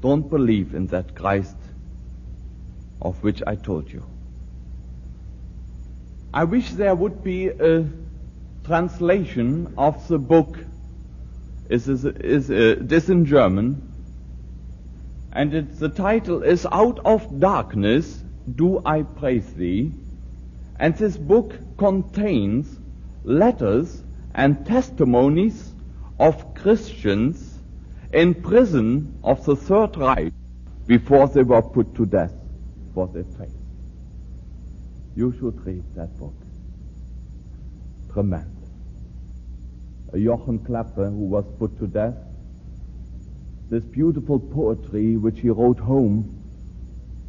don't 0.00 0.28
believe 0.28 0.74
in 0.74 0.86
that 0.88 1.14
Christ 1.14 1.56
of 3.00 3.22
which 3.22 3.42
I 3.46 3.56
told 3.56 3.92
you. 3.92 4.04
I 6.32 6.44
wish 6.44 6.70
there 6.70 6.94
would 6.94 7.22
be 7.22 7.48
a 7.48 7.86
translation 8.64 9.74
of 9.78 10.06
the 10.08 10.18
book 10.18 10.58
is, 11.68 11.88
is, 11.88 12.04
is 12.04 12.50
uh, 12.50 12.76
this 12.80 13.08
in 13.08 13.26
German, 13.26 13.92
and 15.32 15.52
the 15.78 15.88
title 15.88 16.42
is 16.42 16.66
Out 16.70 17.00
of 17.04 17.40
Darkness 17.40 18.22
Do 18.54 18.80
I 18.84 19.02
Praise 19.02 19.52
Thee, 19.54 19.92
and 20.78 20.96
this 20.96 21.16
book 21.16 21.54
contains 21.76 22.78
letters 23.24 24.02
and 24.34 24.66
testimonies 24.66 25.74
of 26.18 26.54
Christians 26.54 27.58
in 28.12 28.34
prison 28.34 29.18
of 29.22 29.44
the 29.44 29.56
Third 29.56 29.96
Reich 29.96 30.32
before 30.86 31.28
they 31.28 31.42
were 31.42 31.62
put 31.62 31.94
to 31.96 32.06
death 32.06 32.34
for 32.94 33.06
their 33.08 33.24
faith. 33.24 33.56
You 35.14 35.32
should 35.32 35.64
read 35.66 35.84
that 35.96 36.16
book. 36.18 36.34
Tremendous. 38.12 38.52
Jochen 40.14 40.60
Klepper, 40.60 41.10
who 41.10 41.24
was 41.24 41.44
put 41.58 41.78
to 41.78 41.86
death, 41.86 42.14
this 43.68 43.84
beautiful 43.84 44.38
poetry 44.38 45.16
which 45.16 45.40
he 45.40 45.50
wrote 45.50 45.78
home 45.78 46.42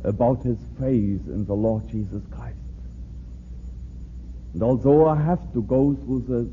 about 0.03 0.43
his 0.43 0.57
faith 0.79 1.27
in 1.27 1.45
the 1.45 1.53
Lord 1.53 1.87
Jesus 1.89 2.23
Christ. 2.29 2.36
And 4.53 4.63
although 4.63 5.07
I 5.07 5.15
have 5.15 5.53
to 5.53 5.61
go 5.61 5.95
through 5.95 6.25
the 6.27 6.49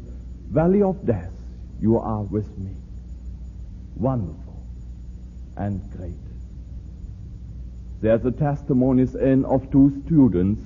valley 0.52 0.82
of 0.82 1.04
death, 1.06 1.32
you 1.80 1.98
are 1.98 2.22
with 2.22 2.56
me. 2.58 2.72
Wonderful 3.96 4.62
and 5.56 5.80
great. 5.96 6.14
There's 8.00 8.22
the 8.22 8.32
testimonies 8.32 9.14
in 9.14 9.44
of 9.44 9.70
two 9.70 10.02
students, 10.04 10.62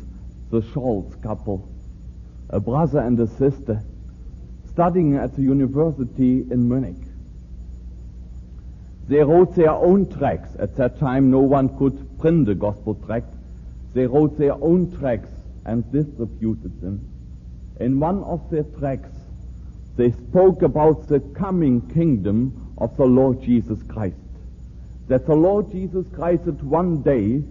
the 0.51 0.63
Scholls 0.63 1.15
couple, 1.23 1.69
a 2.51 2.59
brother 2.59 3.01
and 3.01 3.19
a 3.21 3.27
sister, 3.27 3.83
studying 4.71 5.17
at 5.17 5.37
the 5.37 5.43
university 5.43 6.47
in 6.51 6.69
Munich. 6.69 6.97
They 9.09 9.23
wrote 9.23 9.55
their 9.55 9.71
own 9.71 10.11
tracts. 10.11 10.55
At 10.59 10.77
that 10.77 10.99
time, 10.99 11.31
no 11.31 11.41
one 11.41 11.77
could 11.79 12.19
print 12.19 12.47
the 12.47 12.55
gospel 12.55 12.95
tract. 12.95 13.33
They 13.95 14.07
wrote 14.07 14.37
their 14.39 14.55
own 14.55 14.97
tracts 14.99 15.33
and 15.65 15.91
distributed 15.91 16.81
them. 16.81 17.09
In 17.81 18.01
one 18.01 18.23
of 18.25 18.51
their 18.51 18.65
tracks, 18.65 19.11
they 19.97 20.11
spoke 20.13 20.63
about 20.63 21.09
the 21.09 21.21
coming 21.21 21.81
kingdom 21.91 22.75
of 22.79 22.97
the 22.97 23.05
Lord 23.05 23.43
Jesus 23.43 23.83
Christ. 23.85 24.17
That 25.09 25.27
the 25.27 25.35
Lord 25.35 25.71
Jesus 25.73 26.07
Christ 26.15 26.47
at 26.47 26.63
one 26.63 27.03
day 27.03 27.43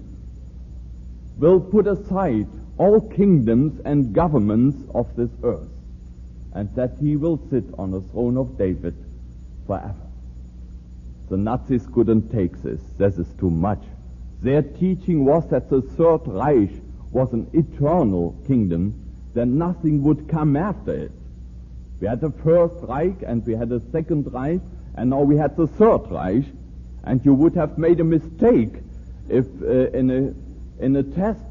will 1.37 1.59
put 1.59 1.87
aside 1.87 2.47
all 2.77 3.01
kingdoms 3.01 3.81
and 3.85 4.13
governments 4.13 4.77
of 4.93 5.15
this 5.15 5.31
earth, 5.43 5.69
and 6.53 6.73
that 6.75 6.97
he 6.99 7.15
will 7.15 7.39
sit 7.49 7.65
on 7.77 7.91
the 7.91 8.01
throne 8.01 8.37
of 8.37 8.57
David 8.57 8.95
forever. 9.65 9.95
The 11.29 11.37
Nazis 11.37 11.85
couldn't 11.93 12.31
take 12.31 12.61
this. 12.63 12.81
This 12.97 13.17
is 13.17 13.27
too 13.39 13.49
much. 13.49 13.83
Their 14.41 14.61
teaching 14.61 15.25
was 15.25 15.49
that 15.49 15.69
the 15.69 15.81
Third 15.81 16.27
Reich 16.27 16.71
was 17.11 17.33
an 17.33 17.49
eternal 17.53 18.35
kingdom, 18.47 18.93
that 19.37 19.45
nothing 19.45 20.01
would 20.01 20.27
come 20.27 20.55
after 20.55 20.93
it. 20.93 21.11
We 21.99 22.07
had 22.07 22.21
the 22.21 22.31
First 22.31 22.73
Reich 22.81 23.21
and 23.21 23.45
we 23.45 23.53
had 23.53 23.69
the 23.69 23.83
Second 23.91 24.33
Reich, 24.33 24.61
and 24.95 25.11
now 25.11 25.21
we 25.21 25.37
had 25.37 25.55
the 25.55 25.67
Third 25.67 26.09
Reich, 26.09 26.45
and 27.03 27.23
you 27.23 27.35
would 27.35 27.53
have 27.53 27.77
made 27.77 27.99
a 27.99 28.03
mistake 28.03 28.73
if 29.29 29.45
uh, 29.61 29.91
in, 29.91 30.09
a, 30.09 30.83
in 30.83 30.95
a 30.95 31.03
test 31.03 31.43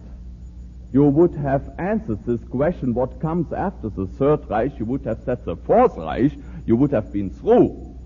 you 0.93 1.05
would 1.05 1.37
have 1.37 1.75
answered 1.79 2.27
this 2.27 2.43
question, 2.49 2.93
what 2.93 3.21
comes 3.21 3.53
after 3.53 3.89
the 3.89 4.07
Third 4.19 4.51
Reich, 4.51 4.77
you 4.81 4.85
would 4.85 5.05
have 5.05 5.21
said 5.25 5.45
the 5.45 5.55
Fourth 5.55 5.97
Reich, 5.97 6.33
you 6.67 6.75
would 6.75 6.91
have 6.91 7.13
been 7.13 7.31
through. 7.31 7.97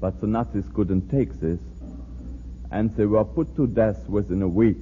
But 0.00 0.20
the 0.20 0.26
Nazis 0.26 0.68
couldn't 0.74 1.08
take 1.10 1.38
this, 1.38 1.60
and 2.72 2.92
they 2.96 3.06
were 3.06 3.24
put 3.24 3.54
to 3.54 3.68
death 3.68 4.08
within 4.08 4.42
a 4.42 4.48
week. 4.48 4.78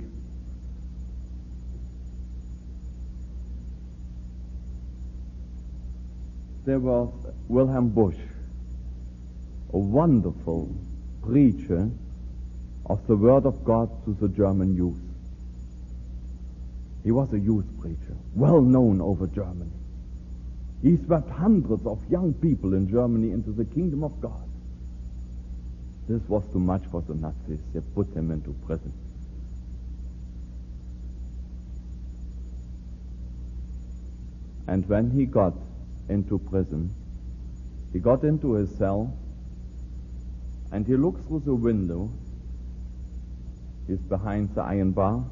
There 6.66 6.80
was 6.80 7.12
Wilhelm 7.46 7.90
Busch, 7.90 8.18
a 9.72 9.78
wonderful 9.78 10.74
preacher 11.22 11.88
of 12.86 13.06
the 13.06 13.14
Word 13.14 13.46
of 13.46 13.64
God 13.64 13.88
to 14.04 14.14
the 14.14 14.26
German 14.26 14.74
youth. 14.74 15.00
He 17.04 17.12
was 17.12 17.32
a 17.32 17.38
youth 17.38 17.66
preacher, 17.80 18.16
well 18.34 18.60
known 18.60 19.00
over 19.00 19.28
Germany. 19.28 19.70
He 20.82 20.96
swept 21.06 21.30
hundreds 21.30 21.86
of 21.86 22.02
young 22.10 22.34
people 22.34 22.74
in 22.74 22.90
Germany 22.90 23.30
into 23.30 23.52
the 23.52 23.64
kingdom 23.64 24.02
of 24.02 24.20
God. 24.20 24.48
This 26.08 26.20
was 26.28 26.42
too 26.52 26.58
much 26.58 26.82
for 26.90 27.00
the 27.02 27.14
Nazis. 27.14 27.60
They 27.74 27.80
put 27.94 28.12
him 28.12 28.32
into 28.32 28.52
prison. 28.66 28.92
And 34.66 34.88
when 34.88 35.12
he 35.12 35.26
got 35.26 35.54
into 36.08 36.38
prison, 36.38 36.94
he 37.92 37.98
got 37.98 38.24
into 38.24 38.54
his 38.54 38.74
cell 38.76 39.16
and 40.72 40.86
he 40.86 40.96
looks 40.96 41.22
through 41.26 41.42
the 41.44 41.54
window. 41.54 42.10
He's 43.86 44.00
behind 44.00 44.54
the 44.54 44.62
iron 44.62 44.92
bar. 44.92 45.24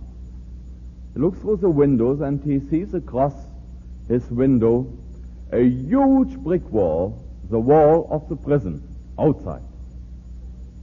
He 1.12 1.20
looks 1.20 1.38
through 1.40 1.58
the 1.58 1.70
windows 1.70 2.20
and 2.20 2.42
he 2.42 2.60
sees 2.70 2.94
across 2.94 3.34
his 4.08 4.28
window 4.30 4.86
a 5.52 5.62
huge 5.62 6.36
brick 6.38 6.68
wall, 6.70 7.22
the 7.50 7.60
wall 7.60 8.08
of 8.10 8.28
the 8.28 8.36
prison, 8.36 8.82
outside. 9.18 9.62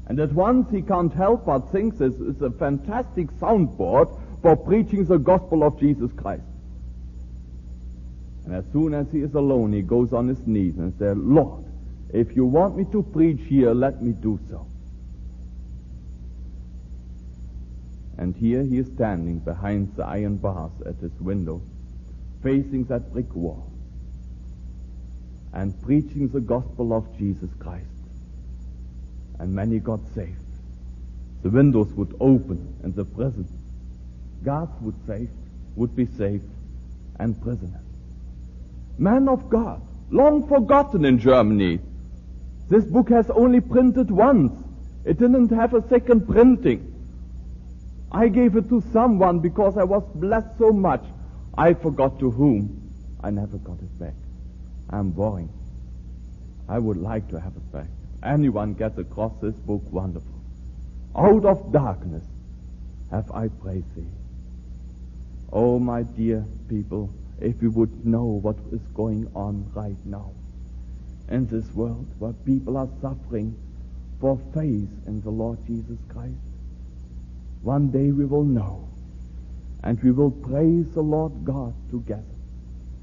And 0.08 0.20
at 0.20 0.34
once 0.34 0.70
he 0.72 0.82
can't 0.82 1.14
help 1.14 1.46
but 1.46 1.72
think 1.72 1.98
this 1.98 2.16
is 2.16 2.42
a 2.42 2.52
fantastic 2.52 3.32
soundboard 3.40 4.20
for 4.42 4.56
preaching 4.56 5.06
the 5.06 5.18
gospel 5.18 5.64
of 5.64 5.80
Jesus 5.80 6.12
Christ. 6.14 6.44
And 8.46 8.56
as 8.56 8.64
soon 8.72 8.94
as 8.94 9.08
he 9.12 9.20
is 9.20 9.34
alone, 9.34 9.74
he 9.74 9.82
goes 9.82 10.14
on 10.14 10.28
his 10.28 10.46
knees 10.48 10.78
and 10.78 10.94
says, 10.98 11.16
Lord, 11.18 11.66
if 12.10 12.36
you 12.36 12.46
want 12.46 12.78
me 12.78 12.86
to 12.92 13.04
preach 13.04 13.40
here, 13.48 13.74
let 13.74 14.02
me 14.02 14.12
do 14.12 14.40
so. 14.50 14.66
And 18.18 18.36
here 18.36 18.64
he 18.64 18.78
is 18.78 18.88
standing 18.88 19.40
behind 19.40 19.96
the 19.96 20.06
iron 20.06 20.38
bars 20.38 20.72
at 20.86 20.96
his 20.98 21.14
window, 21.20 21.62
facing 22.44 22.86
that 22.86 23.12
brick 23.14 23.34
wall, 23.34 23.72
and 25.54 25.80
preaching 25.82 26.28
the 26.28 26.42
gospel 26.42 26.94
of 26.94 27.18
Jesus 27.18 27.50
Christ 27.60 27.88
and 29.42 29.56
many 29.56 29.80
got 29.80 30.00
saved. 30.14 30.38
The 31.42 31.50
windows 31.50 31.92
would 31.94 32.16
open 32.20 32.76
and 32.84 32.94
the 32.94 33.04
prison. 33.04 33.48
Guards 34.44 34.72
would 34.82 34.96
save, 35.08 35.32
would 35.76 35.96
be 35.96 36.06
saved, 36.06 36.48
and 37.20 37.42
prisoners. 37.42 37.91
Man 38.98 39.28
of 39.28 39.50
God, 39.50 39.82
long 40.10 40.48
forgotten 40.48 41.06
in 41.06 41.20
Germany. 41.20 41.80
This 42.70 42.86
book 42.86 43.10
has 43.10 43.30
only 43.30 43.62
printed 43.62 44.12
once. 44.12 44.54
It 45.06 45.20
didn't 45.20 45.50
have 45.50 45.74
a 45.74 45.88
second 45.90 46.28
printing. 46.28 46.88
I 48.12 48.28
gave 48.28 48.56
it 48.56 48.70
to 48.70 48.82
someone 48.94 49.40
because 49.40 49.78
I 49.78 49.84
was 49.84 50.04
blessed 50.16 50.58
so 50.58 50.72
much. 50.72 51.04
I 51.58 51.74
forgot 51.74 52.20
to 52.20 52.30
whom. 52.30 52.92
I 53.24 53.30
never 53.30 53.58
got 53.58 53.80
it 53.80 54.00
back. 54.00 54.16
I'm 54.90 55.12
boring. 55.12 55.50
I 56.68 56.80
would 56.80 56.98
like 56.98 57.30
to 57.30 57.40
have 57.40 57.56
it 57.56 57.72
back 57.72 57.88
anyone 58.24 58.74
gets 58.74 58.98
across 58.98 59.34
this 59.42 59.56
book, 59.56 59.82
wonderful. 59.92 60.42
Out 61.16 61.46
of 61.46 61.72
darkness 61.72 62.24
have 63.10 63.30
I 63.32 63.48
praised 63.48 63.96
thee. 63.96 64.08
Oh, 65.52 65.80
my 65.80 66.04
dear 66.04 66.46
people, 66.70 67.14
if 67.42 67.60
we 67.62 67.68
would 67.68 68.06
know 68.06 68.24
what 68.24 68.58
is 68.72 68.82
going 68.94 69.30
on 69.36 69.70
right 69.74 70.06
now 70.06 70.32
in 71.30 71.48
this 71.48 71.66
world 71.74 72.08
where 72.20 72.34
people 72.34 72.78
are 72.78 72.90
suffering 73.02 73.56
for 74.20 74.40
faith 74.54 74.90
in 75.08 75.22
the 75.24 75.30
Lord 75.30 75.58
Jesus 75.66 75.98
Christ, 76.10 76.38
one 77.64 77.90
day 77.90 78.12
we 78.12 78.26
will 78.26 78.44
know 78.44 78.88
and 79.84 80.02
we 80.04 80.12
will 80.12 80.32
praise 80.32 80.86
the 80.94 81.02
Lord 81.02 81.44
God 81.44 81.74
together. 81.90 82.24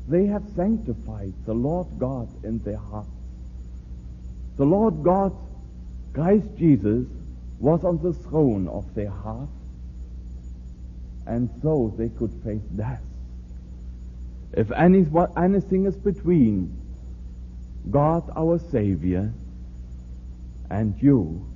They 0.07 0.27
have 0.27 0.44
sanctified 0.55 1.35
the 1.44 1.55
Lord 1.55 1.87
God 1.98 2.29
in 2.44 2.61
their 2.61 2.79
hearts. 2.79 3.11
The 4.57 4.64
Lord 4.64 5.03
God, 5.03 5.37
Christ 6.14 6.48
Jesus, 6.57 7.07
was 7.59 7.85
on 7.85 8.01
the 8.03 8.12
throne 8.12 8.68
of 8.68 8.94
their 8.94 9.11
heart, 9.11 9.48
and 11.27 11.51
so 11.62 11.92
they 11.98 12.09
could 12.09 12.33
face 12.44 12.62
death. 12.77 13.03
If 14.53 14.71
any, 14.73 15.07
anything 15.37 15.87
is 15.87 15.97
between 15.97 16.75
God 17.91 18.31
our 18.37 18.59
Savior 18.59 19.33
and 20.71 20.95
you, 21.03 21.47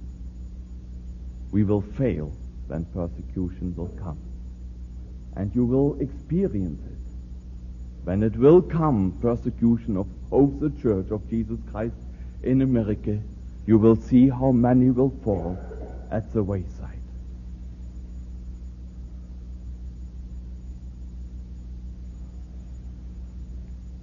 we 1.50 1.64
will 1.64 1.82
fail 1.82 2.32
when 2.66 2.84
persecution 2.86 3.74
will 3.76 3.88
come. 4.02 4.18
And 5.36 5.54
you 5.54 5.64
will 5.64 6.00
experience 6.00 6.80
it. 6.86 6.98
When 8.04 8.22
it 8.22 8.36
will 8.36 8.60
come, 8.60 9.16
persecution 9.20 9.96
of, 9.96 10.06
of 10.30 10.60
the 10.60 10.70
church 10.82 11.10
of 11.10 11.28
Jesus 11.28 11.58
Christ 11.70 11.94
in 12.42 12.62
America, 12.62 13.18
you 13.66 13.78
will 13.78 13.96
see 13.96 14.28
how 14.28 14.50
many 14.50 14.90
will 14.90 15.14
fall 15.22 15.58
at 16.10 16.32
the 16.32 16.42
wayside. 16.42 16.81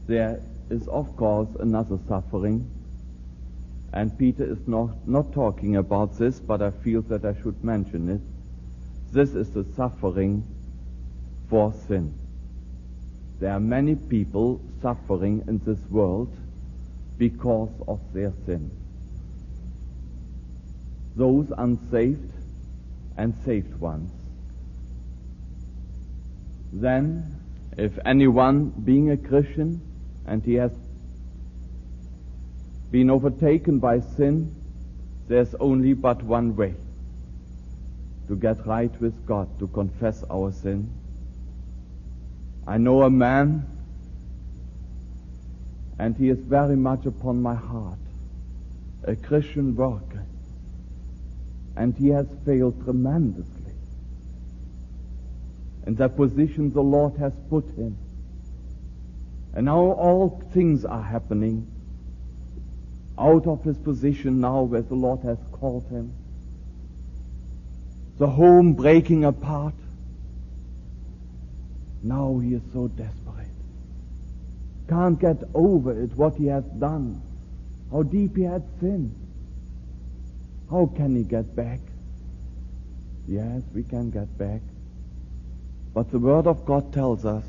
There 0.09 0.41
is, 0.71 0.87
of 0.87 1.15
course, 1.15 1.49
another 1.59 1.99
suffering, 2.07 2.67
and 3.93 4.17
Peter 4.17 4.43
is 4.43 4.67
not, 4.67 5.07
not 5.07 5.33
talking 5.33 5.75
about 5.75 6.17
this, 6.17 6.39
but 6.39 6.63
I 6.63 6.71
feel 6.71 7.03
that 7.03 7.23
I 7.23 7.39
should 7.43 7.63
mention 7.63 8.09
it. 8.09 8.21
This 9.13 9.35
is 9.35 9.51
the 9.51 9.63
suffering 9.75 10.43
for 11.47 11.71
sin. 11.87 12.11
there 13.39 13.51
are 13.51 13.59
many 13.59 13.93
people 13.93 14.59
suffering 14.81 15.43
in 15.47 15.59
this 15.63 15.79
world 15.91 16.35
because 17.19 17.69
of 17.87 17.99
their 18.11 18.33
sin. 18.47 18.71
Those 21.15 21.53
unsaved 21.55 22.33
and 23.15 23.35
saved 23.45 23.79
ones. 23.79 24.11
Then, 26.73 27.39
if 27.77 27.99
anyone 28.05 28.69
being 28.69 29.11
a 29.11 29.17
Christian 29.17 29.81
and 30.29 30.43
he 30.43 30.53
has 30.53 30.71
been 32.91 33.09
overtaken 33.09 33.79
by 33.79 33.99
sin, 33.99 34.55
there's 35.27 35.55
only 35.55 35.93
but 35.93 36.21
one 36.21 36.55
way 36.55 36.75
to 38.27 38.35
get 38.35 38.63
right 38.67 38.91
with 39.01 39.25
God, 39.25 39.47
to 39.57 39.67
confess 39.67 40.23
our 40.29 40.51
sin. 40.51 40.87
I 42.67 42.77
know 42.77 43.01
a 43.01 43.09
man, 43.09 43.65
and 45.97 46.15
he 46.15 46.29
is 46.29 46.37
very 46.37 46.75
much 46.75 47.07
upon 47.07 47.41
my 47.41 47.55
heart, 47.55 47.97
a 49.05 49.15
Christian 49.15 49.75
worker, 49.75 50.25
and 51.75 51.95
he 51.95 52.09
has 52.09 52.27
failed 52.45 52.83
tremendously 52.83 53.73
in 55.87 55.95
the 55.95 56.07
position 56.07 56.71
the 56.71 56.83
Lord 56.83 57.17
has 57.17 57.33
put 57.49 57.65
him. 57.75 57.97
And 59.53 59.65
now 59.65 59.79
all 59.79 60.41
things 60.53 60.85
are 60.85 61.01
happening 61.01 61.67
out 63.17 63.47
of 63.47 63.63
his 63.63 63.77
position 63.77 64.39
now 64.39 64.61
where 64.61 64.81
the 64.81 64.95
Lord 64.95 65.21
has 65.21 65.37
called 65.51 65.87
him. 65.89 66.13
The 68.17 68.27
home 68.27 68.73
breaking 68.73 69.25
apart. 69.25 69.73
Now 72.01 72.39
he 72.39 72.53
is 72.53 72.61
so 72.73 72.87
desperate. 72.87 73.47
Can't 74.87 75.19
get 75.19 75.37
over 75.53 76.01
it, 76.01 76.15
what 76.15 76.35
he 76.35 76.47
has 76.47 76.63
done. 76.63 77.21
How 77.91 78.03
deep 78.03 78.37
he 78.37 78.43
had 78.43 78.63
sinned. 78.79 79.15
How 80.69 80.85
can 80.95 81.15
he 81.15 81.23
get 81.23 81.55
back? 81.55 81.79
Yes, 83.27 83.61
we 83.73 83.83
can 83.83 84.11
get 84.11 84.37
back. 84.37 84.61
But 85.93 86.11
the 86.11 86.19
Word 86.19 86.47
of 86.47 86.65
God 86.65 86.93
tells 86.93 87.25
us 87.25 87.43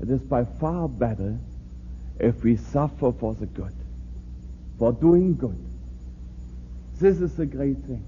it 0.00 0.10
is 0.10 0.20
by 0.22 0.44
far 0.44 0.88
better 0.88 1.38
if 2.18 2.42
we 2.42 2.56
suffer 2.56 3.12
for 3.12 3.34
the 3.34 3.46
good, 3.46 3.74
for 4.78 4.92
doing 4.92 5.34
good. 5.36 5.58
This 6.98 7.20
is 7.20 7.38
a 7.38 7.46
great 7.46 7.78
thing. 7.84 8.04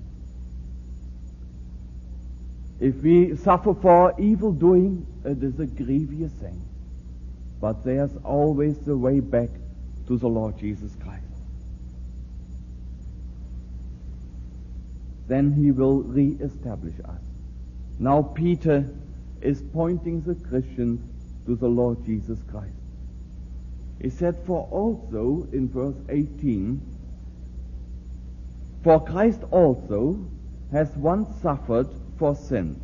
If 2.80 2.96
we 2.96 3.36
suffer 3.36 3.74
for 3.74 4.14
evil 4.20 4.52
doing, 4.52 5.06
it 5.24 5.42
is 5.42 5.58
a 5.60 5.66
grievous 5.66 6.32
thing. 6.32 6.60
But 7.60 7.84
there's 7.84 8.10
always 8.24 8.78
the 8.80 8.96
way 8.96 9.20
back 9.20 9.50
to 10.08 10.18
the 10.18 10.28
Lord 10.28 10.58
Jesus 10.58 10.94
Christ. 11.02 11.22
Then 15.28 15.52
he 15.52 15.70
will 15.70 16.02
re-establish 16.02 16.96
us. 17.04 17.20
Now 17.98 18.22
Peter 18.22 18.84
is 19.40 19.62
pointing 19.72 20.22
the 20.22 20.34
Christians 20.34 21.00
to 21.46 21.56
the 21.56 21.68
Lord 21.68 22.04
Jesus 22.04 22.38
Christ. 22.50 22.74
He 24.00 24.10
said, 24.10 24.36
For 24.46 24.66
also, 24.70 25.46
in 25.52 25.68
verse 25.68 25.96
18, 26.08 26.80
for 28.82 29.04
Christ 29.04 29.40
also 29.50 30.18
has 30.72 30.88
once 30.96 31.28
suffered 31.40 31.88
for 32.18 32.34
sins. 32.34 32.82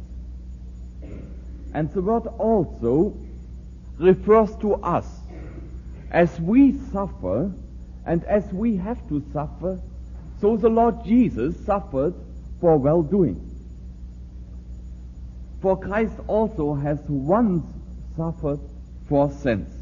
And 1.75 1.93
the 1.93 2.03
word 2.03 2.27
also 2.39 3.17
refers 3.99 4.55
to 4.57 4.75
us. 4.75 5.07
As 6.11 6.41
we 6.41 6.79
suffer 6.93 7.53
and 8.07 8.25
as 8.25 8.51
we 8.53 8.77
have 8.77 9.07
to 9.09 9.23
suffer, 9.33 9.81
so 10.41 10.57
the 10.57 10.69
Lord 10.69 11.05
Jesus 11.05 11.57
suffered 11.67 12.15
for 12.61 12.79
well 12.79 13.03
doing. 13.03 13.45
For 15.61 15.79
Christ 15.79 16.15
also 16.29 16.75
has 16.75 17.01
once 17.09 17.65
suffered 18.19 18.61
for 19.09 19.31
sins. 19.31 19.73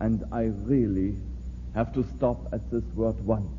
And 0.00 0.24
I 0.32 0.44
really 0.64 1.16
have 1.74 1.92
to 1.94 2.04
stop 2.16 2.52
at 2.52 2.70
this 2.70 2.84
word 2.94 3.20
once. 3.24 3.52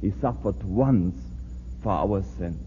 He 0.00 0.12
suffered 0.20 0.62
once 0.64 1.14
for 1.82 1.92
our 1.92 2.22
sin. 2.38 2.58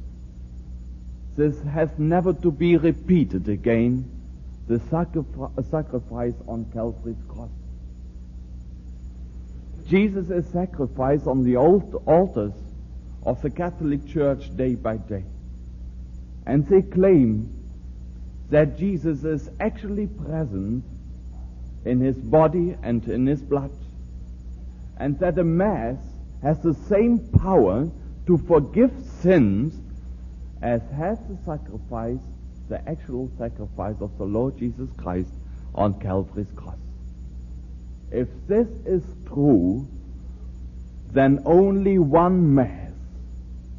This 1.36 1.60
has 1.63 1.89
never 1.97 2.34
to 2.34 2.51
be 2.51 2.77
repeated 2.77 3.49
again, 3.49 4.10
the 4.67 4.79
sacrifice 4.89 6.36
on 6.47 6.65
Calvary's 6.71 7.23
cross. 7.27 7.49
Jesus 9.88 10.29
is 10.29 10.45
sacrificed 10.51 11.27
on 11.27 11.43
the 11.43 11.58
altars 11.58 12.53
of 13.23 13.41
the 13.41 13.49
Catholic 13.49 14.08
Church 14.08 14.55
day 14.55 14.75
by 14.75 14.97
day. 14.97 15.23
And 16.45 16.67
they 16.67 16.84
claim 16.84 17.55
that 18.49 18.77
Jesus 18.77 19.23
is 19.23 19.49
actually 19.60 20.08
present 20.08 20.84
in 21.86 21.99
his 21.99 22.17
body 22.17 22.75
and 22.84 23.08
in 23.08 23.25
his 23.25 23.41
blood. 23.41 23.71
And 24.97 25.19
that 25.19 25.36
the 25.36 25.43
Mass 25.43 25.97
has 26.41 26.62
the 26.62 26.73
same 26.73 27.19
power 27.39 27.89
to 28.27 28.38
forgive 28.38 28.91
sins 29.21 29.75
as 30.62 30.81
has 30.95 31.19
the 31.27 31.38
sacrifice, 31.45 32.21
the 32.69 32.88
actual 32.89 33.29
sacrifice 33.38 33.95
of 33.99 34.17
the 34.17 34.23
Lord 34.23 34.58
Jesus 34.58 34.89
Christ 34.97 35.31
on 35.73 35.99
Calvary's 35.99 36.51
cross. 36.55 36.77
If 38.12 38.27
this 38.47 38.67
is 38.86 39.03
true, 39.27 39.88
then 41.12 41.41
only 41.45 41.99
one 41.99 42.55
Mass 42.55 42.85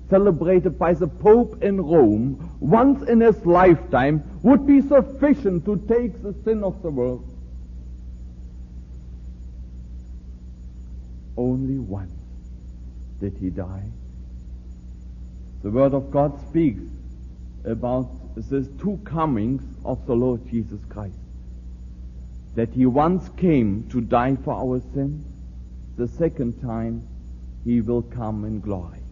celebrated 0.09 0.79
by 0.79 0.95
the 0.95 1.09
Pope 1.09 1.63
in 1.63 1.81
Rome 1.81 2.57
once 2.61 3.09
in 3.09 3.21
his 3.21 3.45
lifetime 3.45 4.23
would 4.43 4.67
be 4.67 4.81
sufficient 4.81 5.65
to 5.65 5.77
take 5.89 6.23
the 6.23 6.35
sin 6.45 6.63
of 6.63 6.81
the 6.83 6.91
world. 6.91 7.25
Only 11.37 11.79
once 11.79 12.13
did 13.21 13.37
he 13.39 13.51
die. 13.51 13.91
The 15.63 15.71
Word 15.71 15.95
of 15.95 16.11
God 16.11 16.41
speaks 16.49 16.83
about 17.65 18.09
the 18.37 18.69
two 18.81 19.01
comings 19.05 19.63
of 19.85 20.07
the 20.07 20.15
Lord 20.15 20.49
Jesus 20.49 20.81
Christ. 20.89 21.19
That 22.55 22.71
he 22.71 22.87
once 22.87 23.29
came 23.37 23.89
to 23.91 24.01
die 24.01 24.37
for 24.45 24.55
our 24.55 24.81
sins, 24.95 25.27
the 25.97 26.09
second 26.09 26.61
time 26.63 27.07
he 27.65 27.81
will 27.81 28.03
come 28.03 28.45
in 28.45 28.61
glory. 28.61 29.06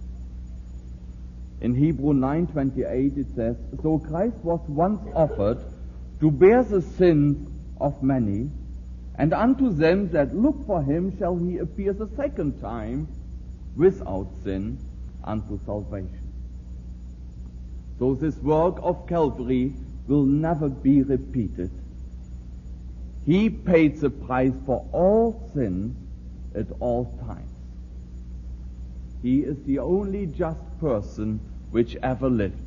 In 1.60 1.74
Hebrew 1.74 2.12
9:28 2.12 3.16
it 3.16 3.28
says, 3.34 3.56
"So 3.82 3.98
Christ 3.98 4.36
was 4.42 4.60
once 4.68 5.00
offered 5.14 5.58
to 6.20 6.30
bear 6.30 6.62
the 6.62 6.82
sins 6.82 7.48
of 7.80 8.02
many, 8.02 8.50
and 9.14 9.32
unto 9.32 9.70
them 9.70 10.08
that 10.10 10.36
look 10.36 10.66
for 10.66 10.82
him 10.82 11.16
shall 11.18 11.36
he 11.36 11.58
appear 11.58 11.92
the 11.92 12.08
second 12.16 12.60
time 12.60 13.08
without 13.76 14.28
sin 14.42 14.78
unto 15.22 15.58
salvation." 15.64 16.28
So 17.98 18.14
this 18.14 18.36
work 18.42 18.78
of 18.82 19.06
Calvary 19.06 19.74
will 20.06 20.26
never 20.26 20.68
be 20.68 21.02
repeated. 21.02 21.70
He 23.24 23.48
paid 23.48 23.96
the 23.98 24.10
price 24.10 24.52
for 24.66 24.84
all 24.92 25.50
sins 25.54 25.96
at 26.54 26.66
all 26.80 27.06
times. 27.26 27.53
He 29.24 29.38
is 29.40 29.56
the 29.64 29.78
only 29.78 30.26
just 30.26 30.60
person 30.80 31.40
which 31.70 31.96
ever 32.02 32.28
lived. 32.28 32.60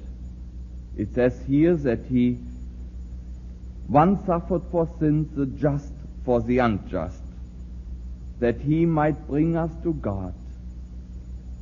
It 0.97 1.13
says 1.13 1.39
here 1.47 1.75
that 1.75 2.05
he 2.05 2.39
once 3.87 4.25
suffered 4.25 4.63
for 4.71 4.89
sins, 4.97 5.27
the 5.35 5.45
just 5.45 5.93
for 6.25 6.41
the 6.41 6.57
unjust, 6.57 7.21
that 8.39 8.59
he 8.59 8.87
might 8.87 9.27
bring 9.27 9.55
us 9.55 9.69
to 9.83 9.93
God, 9.93 10.33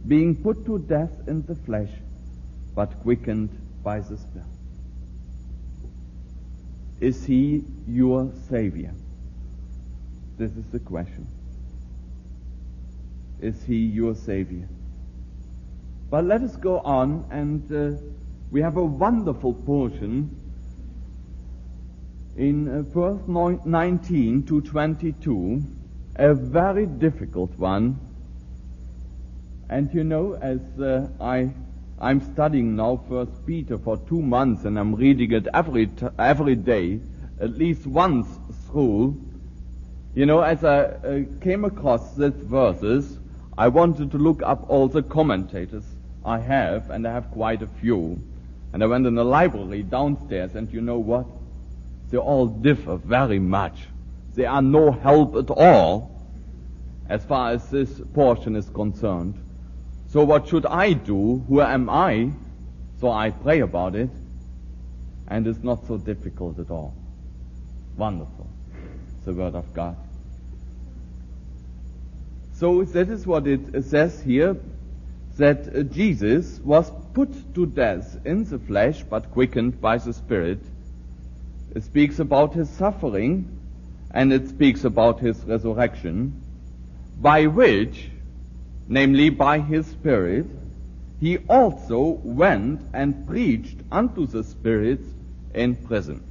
being 0.07 0.33
put 0.33 0.65
to 0.65 0.79
death 0.79 1.11
in 1.27 1.45
the 1.45 1.55
flesh, 1.55 1.91
but 2.73 2.97
quickened 3.01 3.49
by 3.83 3.99
the 3.99 4.15
Spirit. 4.15 4.47
Is 7.01 7.25
he 7.25 7.65
your 7.85 8.31
Savior? 8.47 8.93
This 10.37 10.51
is 10.51 10.65
the 10.71 10.79
question. 10.79 11.27
Is 13.41 13.61
he 13.65 13.75
your 13.75 14.15
Savior? 14.15 14.69
But 16.15 16.23
let 16.27 16.43
us 16.43 16.55
go 16.55 16.79
on, 16.79 17.25
and 17.29 17.69
uh, 17.69 18.01
we 18.49 18.61
have 18.61 18.77
a 18.77 18.85
wonderful 18.85 19.53
portion 19.53 20.29
in 22.37 22.69
uh, 22.69 22.83
verse 22.83 23.19
19 23.27 24.43
to 24.43 24.61
22, 24.61 25.61
a 26.15 26.33
very 26.33 26.85
difficult 26.85 27.51
one. 27.59 27.99
And 29.67 29.93
you 29.93 30.05
know, 30.05 30.35
as 30.35 30.61
uh, 30.79 31.09
I 31.19 31.51
I'm 31.99 32.21
studying 32.33 32.77
now 32.77 33.03
First 33.09 33.45
Peter 33.45 33.77
for 33.77 33.97
two 33.97 34.21
months 34.21 34.63
and 34.63 34.79
I'm 34.79 34.95
reading 34.95 35.33
it 35.33 35.49
every, 35.53 35.87
t- 35.87 36.07
every 36.17 36.55
day, 36.55 37.01
at 37.41 37.57
least 37.57 37.85
once 37.85 38.39
through. 38.67 39.21
You 40.13 40.25
know, 40.27 40.39
as 40.39 40.63
I 40.63 40.79
uh, 40.79 41.23
came 41.41 41.65
across 41.65 42.15
these 42.15 42.31
verses, 42.31 43.19
I 43.57 43.67
wanted 43.67 44.11
to 44.11 44.17
look 44.17 44.41
up 44.43 44.69
all 44.69 44.87
the 44.87 45.03
commentators 45.03 45.83
I 46.25 46.39
have, 46.39 46.89
and 46.89 47.07
I 47.07 47.13
have 47.13 47.29
quite 47.31 47.61
a 47.61 47.67
few. 47.67 48.19
And 48.73 48.83
I 48.83 48.87
went 48.87 49.05
in 49.05 49.15
the 49.15 49.23
library 49.23 49.83
downstairs, 49.83 50.55
and 50.55 50.71
you 50.73 50.81
know 50.81 50.99
what? 50.99 51.25
They 52.09 52.17
all 52.17 52.47
differ 52.47 52.97
very 52.97 53.39
much. 53.39 53.77
They 54.33 54.45
are 54.45 54.61
no 54.61 54.91
help 54.91 55.35
at 55.35 55.49
all 55.49 56.11
as 57.07 57.23
far 57.23 57.51
as 57.51 57.69
this 57.69 58.01
portion 58.13 58.55
is 58.55 58.69
concerned. 58.69 59.41
So 60.07 60.23
what 60.23 60.47
should 60.47 60.65
I 60.65 60.93
do? 60.93 61.43
Who 61.47 61.61
am 61.61 61.89
I? 61.89 62.31
So 62.99 63.11
I 63.11 63.29
pray 63.29 63.59
about 63.59 63.95
it, 63.95 64.09
and 65.27 65.45
it's 65.47 65.63
not 65.63 65.85
so 65.87 65.97
difficult 65.97 66.59
at 66.59 66.71
all. 66.71 66.93
Wonderful. 67.97 68.47
It's 69.17 69.25
the 69.25 69.33
Word 69.33 69.55
of 69.55 69.73
God. 69.73 69.95
So 72.53 72.83
that 72.83 73.09
is 73.09 73.27
what 73.27 73.47
it 73.47 73.83
says 73.83 74.21
here, 74.21 74.55
that 75.37 75.75
uh, 75.75 75.83
Jesus 75.83 76.59
was 76.59 76.91
put 77.13 77.53
to 77.55 77.65
death 77.65 78.17
in 78.25 78.45
the 78.45 78.59
flesh, 78.59 79.03
but 79.03 79.31
quickened 79.31 79.81
by 79.81 79.97
the 79.97 80.13
Spirit. 80.13 80.59
It 81.73 81.83
speaks 81.83 82.19
about 82.19 82.53
his 82.53 82.69
suffering, 82.69 83.59
and 84.11 84.31
it 84.31 84.47
speaks 84.47 84.85
about 84.85 85.19
his 85.19 85.37
resurrection, 85.43 86.41
by 87.19 87.47
which, 87.47 88.09
namely 88.87 89.29
by 89.29 89.59
his 89.59 89.87
Spirit, 89.87 90.45
he 91.19 91.37
also 91.49 92.19
went 92.23 92.81
and 92.93 93.27
preached 93.27 93.77
unto 93.91 94.25
the 94.25 94.43
spirits 94.43 95.07
in 95.53 95.75
prison, 95.75 96.23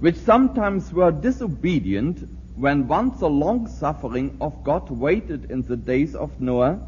which 0.00 0.16
sometimes 0.16 0.92
were 0.92 1.10
disobedient 1.10 2.28
when 2.58 2.88
once 2.88 3.20
the 3.20 3.30
long 3.30 3.68
suffering 3.68 4.36
of 4.40 4.64
God 4.64 4.90
waited 4.90 5.48
in 5.48 5.62
the 5.62 5.76
days 5.76 6.16
of 6.16 6.40
Noah, 6.40 6.80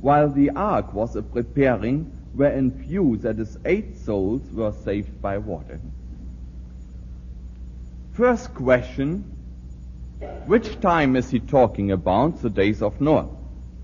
while 0.00 0.28
the 0.28 0.50
ark 0.50 0.92
was 0.92 1.16
a 1.16 1.22
preparing, 1.22 2.12
wherein 2.34 2.70
few, 2.70 3.16
that 3.18 3.38
is 3.38 3.56
eight 3.64 3.96
souls, 3.96 4.42
were 4.52 4.72
saved 4.72 5.22
by 5.22 5.38
water. 5.38 5.80
First 8.12 8.52
question, 8.52 9.24
which 10.44 10.78
time 10.80 11.16
is 11.16 11.30
he 11.30 11.40
talking 11.40 11.92
about? 11.92 12.42
The 12.42 12.50
days 12.50 12.82
of 12.82 13.00
Noah, 13.00 13.28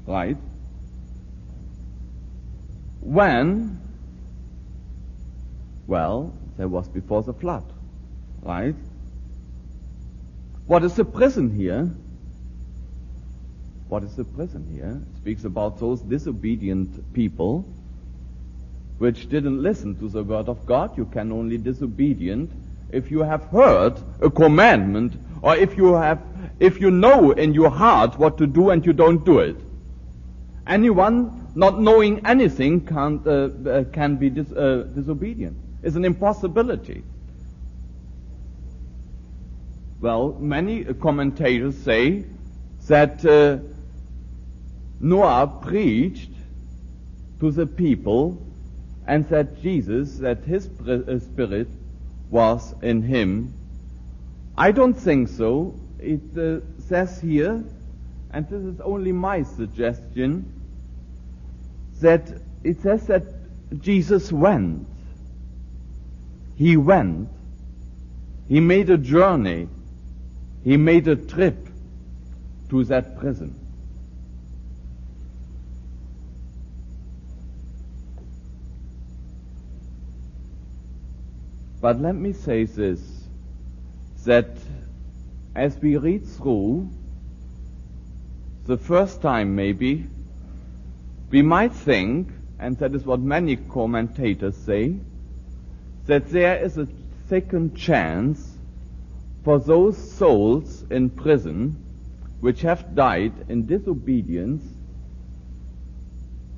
right? 0.07 0.37
When? 3.01 3.81
Well, 5.87 6.35
there 6.59 6.69
was 6.69 6.89
before 6.89 7.23
the 7.23 7.33
flood, 7.33 7.65
right? 8.43 8.77
What 10.67 10.83
is 10.83 10.95
the 10.95 11.05
prison 11.05 11.55
here? 11.55 11.91
What 13.89 14.03
is 14.03 14.17
the 14.17 14.25
prison 14.25 14.69
here? 14.73 15.01
It 15.01 15.17
speaks 15.17 15.45
about 15.45 15.79
those 15.79 16.01
disobedient 16.01 17.13
people 17.13 17.65
which 18.99 19.29
didn't 19.29 19.63
listen 19.63 19.97
to 20.01 20.09
the 20.09 20.25
word 20.25 20.49
of 20.49 20.67
God. 20.67 20.97
You 20.99 21.05
can 21.05 21.31
only 21.31 21.57
disobedient 21.57 22.51
if 22.91 23.13
you 23.13 23.21
have 23.21 23.45
heard 23.45 23.95
a 24.21 24.29
commandment 24.29 25.13
or 25.43 25.55
if 25.55 25.77
you 25.77 25.95
have, 25.95 26.21
if 26.59 26.81
you 26.81 26.91
know 26.91 27.31
in 27.31 27.55
your 27.55 27.71
heart 27.71 28.19
what 28.19 28.39
to 28.39 28.47
do 28.47 28.71
and 28.71 28.85
you 28.85 28.93
don't 28.93 29.25
do 29.25 29.39
it. 29.39 29.57
Anyone 30.67 31.53
not 31.55 31.81
knowing 31.81 32.27
anything 32.27 32.85
can, 32.85 33.23
uh, 33.25 33.71
uh, 33.71 33.85
can 33.85 34.17
be 34.17 34.31
dis, 34.31 34.51
uh, 34.51 34.89
disobedient. 34.95 35.57
It's 35.85 35.95
an 35.95 36.05
impossibility. 36.05 37.05
Well, 40.01 40.37
many 40.39 40.85
commentators 40.85 41.77
say 41.79 42.25
that 42.87 43.25
uh, 43.25 43.59
Noah 45.01 45.47
preached 45.63 46.33
to 47.41 47.51
the 47.51 47.67
people 47.67 48.43
and 49.07 49.29
that 49.31 49.63
Jesus, 49.63 50.19
that 50.19 50.45
his 50.45 50.69
uh, 50.87 51.19
spirit 51.19 51.69
was 52.31 52.75
in 52.83 53.03
him. 53.03 53.55
I 54.59 54.73
don't 54.73 54.95
think 54.95 55.29
so. 55.29 55.75
It 55.99 56.37
uh, 56.37 56.61
says 56.89 57.21
here, 57.21 57.65
and 58.33 58.49
this 58.49 58.63
is 58.63 58.81
only 58.81 59.13
my 59.13 59.43
suggestion, 59.43 60.53
that 62.01 62.31
it 62.65 62.83
says 62.83 63.07
that 63.07 63.23
Jesus 63.81 64.31
went. 64.31 64.87
He 66.57 66.77
went. 66.77 67.29
He 68.49 68.61
made 68.61 68.91
a 68.91 68.99
journey. 68.99 69.69
He 70.67 70.77
made 70.77 71.07
a 71.07 71.15
trip 71.15 71.69
to 72.71 72.83
that 72.87 73.21
prison. 73.21 73.55
But 81.81 82.01
let 82.01 82.17
me 82.17 82.33
say 82.33 82.65
this, 82.65 83.01
that 84.25 84.59
as 85.55 85.79
we 85.79 85.99
read 85.99 86.27
through, 86.27 86.91
the 88.65 88.77
first 88.77 89.23
time 89.23 89.55
maybe, 89.55 90.09
we 91.31 91.43
might 91.43 91.75
think, 91.75 92.29
and 92.59 92.77
that 92.79 92.93
is 92.93 93.05
what 93.05 93.21
many 93.21 93.55
commentators 93.55 94.57
say, 94.57 94.97
that 96.07 96.29
there 96.31 96.57
is 96.57 96.77
a 96.77 96.89
second 97.29 97.77
chance 97.77 98.56
for 99.47 99.61
those 99.61 99.97
souls 99.97 100.85
in 100.91 101.09
prison 101.09 101.81
which 102.41 102.63
have 102.63 102.97
died 102.97 103.33
in 103.49 103.65
disobedience, 103.65 104.61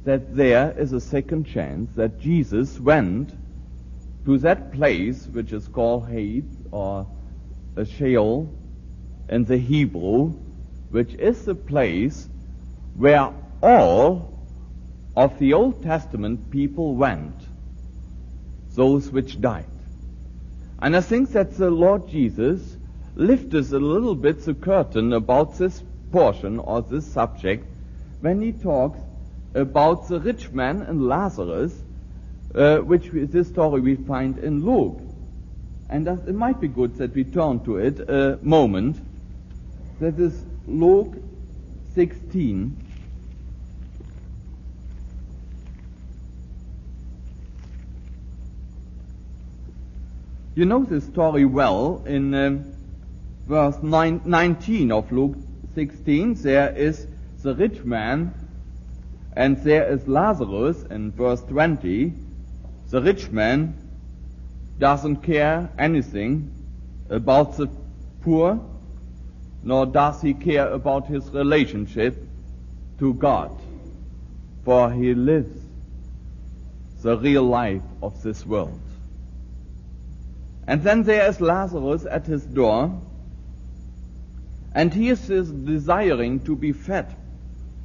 that 0.07 0.35
there 0.35 0.75
is 0.79 0.95
a 0.95 1.01
second 1.01 1.45
chance 1.45 1.93
that 1.97 2.19
Jesus 2.19 2.81
went 2.81 3.37
to 4.25 4.39
that 4.39 4.73
place 4.73 5.27
which 5.27 5.53
is 5.53 5.69
called 5.69 6.09
Hades 6.09 6.47
or 6.71 7.07
Sheol 7.85 8.51
in 9.29 9.45
the 9.45 9.59
Hebrew, 9.59 10.33
which 10.89 11.13
is 11.13 11.45
the 11.45 11.55
place 11.55 12.27
where 12.95 13.35
all 13.63 14.49
of 15.15 15.39
the 15.39 15.53
Old 15.53 15.83
Testament 15.83 16.51
people 16.51 16.95
went, 16.95 17.37
those 18.75 19.11
which 19.11 19.43
died. 19.43 19.67
And 20.81 20.97
I 20.97 21.03
think 21.03 21.33
that 21.33 21.55
the 21.59 21.71
Lord 21.71 22.09
Jesus 22.09 22.78
lifts 23.19 23.73
a 23.73 23.79
little 23.79 24.15
bit 24.15 24.45
the 24.45 24.55
curtain 24.55 25.13
about 25.13 25.59
this 25.59 25.83
portion 26.13 26.59
or 26.61 26.81
this 26.83 27.05
subject 27.05 27.67
when 28.21 28.41
he 28.41 28.53
talks 28.53 29.01
about 29.55 30.09
the 30.09 30.21
rich 30.21 30.51
man 30.53 30.83
and 30.83 31.07
Lazarus, 31.07 31.75
uh, 32.55 32.79
which 32.79 33.11
this 33.13 33.49
story 33.49 33.81
we 33.81 33.97
find 33.97 34.39
in 34.39 34.65
Luke. 34.65 35.01
And 35.91 36.07
it 36.07 36.35
might 36.35 36.61
be 36.61 36.69
good 36.69 36.97
that 36.99 37.15
we 37.15 37.25
turn 37.25 37.65
to 37.65 37.79
it 37.79 37.99
a 38.09 38.39
moment. 38.41 39.05
That 40.01 40.19
is 40.19 40.45
Luke 40.67 41.15
16. 41.95 42.85
You 50.55 50.65
know 50.65 50.85
this 50.85 51.05
story 51.05 51.45
well 51.45 52.03
in 52.07 52.35
um, 52.35 52.78
verse 53.49 53.79
19 53.83 54.93
of 54.93 55.11
Luke 55.11 55.35
16, 55.75 56.35
there 56.35 56.71
is 56.77 57.07
the 57.43 57.55
rich 57.55 57.83
man 57.83 58.35
and 59.33 59.57
there 59.65 59.91
is 59.91 60.07
Lazarus 60.07 60.85
in 60.91 61.13
verse 61.13 61.41
20. 61.45 62.13
The 62.91 63.01
rich 63.01 63.31
man 63.31 63.75
doesn't 64.79 65.23
care 65.23 65.71
anything 65.79 66.53
about 67.09 67.57
the 67.57 67.69
poor, 68.21 68.61
nor 69.63 69.87
does 69.87 70.21
he 70.21 70.35
care 70.35 70.71
about 70.71 71.07
his 71.07 71.31
relationship 71.31 72.23
to 72.99 73.15
God, 73.15 73.59
for 74.65 74.93
he 74.93 75.15
lives 75.15 75.59
the 77.01 77.17
real 77.17 77.45
life 77.45 77.83
of 78.03 78.23
this 78.23 78.45
world. 78.45 78.81
And 80.67 80.83
then 80.83 81.05
there 81.05 81.27
is 81.31 81.41
Lazarus 81.41 82.05
at 82.05 82.27
his 82.27 82.45
door, 82.45 83.01
and 84.79 84.95
he 84.95 85.09
is 85.09 85.27
desiring 85.27 86.39
to 86.39 86.55
be 86.55 86.71
fed 86.71 87.13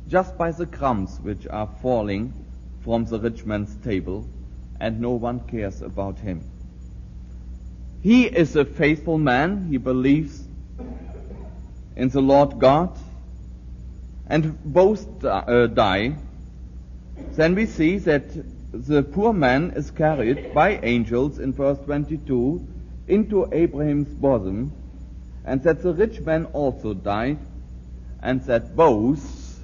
just 0.08 0.38
by 0.38 0.52
the 0.52 0.68
crumbs 0.68 1.20
which 1.24 1.48
are 1.48 1.68
falling 1.82 2.32
from 2.82 3.06
the 3.06 3.20
rich 3.20 3.44
man's 3.48 3.76
table, 3.78 4.30
and 4.80 5.02
no 5.02 5.10
one 5.10 5.40
cares 5.40 5.82
about 5.82 6.20
him. 6.20 6.48
He 8.04 8.26
is 8.26 8.56
a 8.56 8.64
faithful 8.64 9.18
man. 9.18 9.70
He 9.72 9.78
believes 9.78 10.48
in 11.96 12.10
the 12.10 12.22
Lord 12.22 12.60
God. 12.60 12.96
And 14.28 14.64
both 14.64 15.26
uh, 15.26 15.66
die. 15.66 16.16
Then 17.32 17.56
we 17.56 17.66
see 17.66 17.98
that 17.98 18.26
the 18.72 19.02
poor 19.02 19.34
man 19.34 19.72
is 19.76 19.90
carried 19.90 20.54
by 20.54 20.78
angels 20.84 21.40
in 21.40 21.54
verse 21.54 21.80
22 21.86 22.68
into 23.08 23.48
Abraham's 23.52 24.10
bosom, 24.10 24.74
and 25.46 25.62
that 25.64 25.82
the 25.82 25.94
rich 25.94 26.22
man 26.22 26.46
also 26.54 26.94
died, 26.94 27.40
and 28.22 28.42
that 28.44 28.76
both 28.76 29.60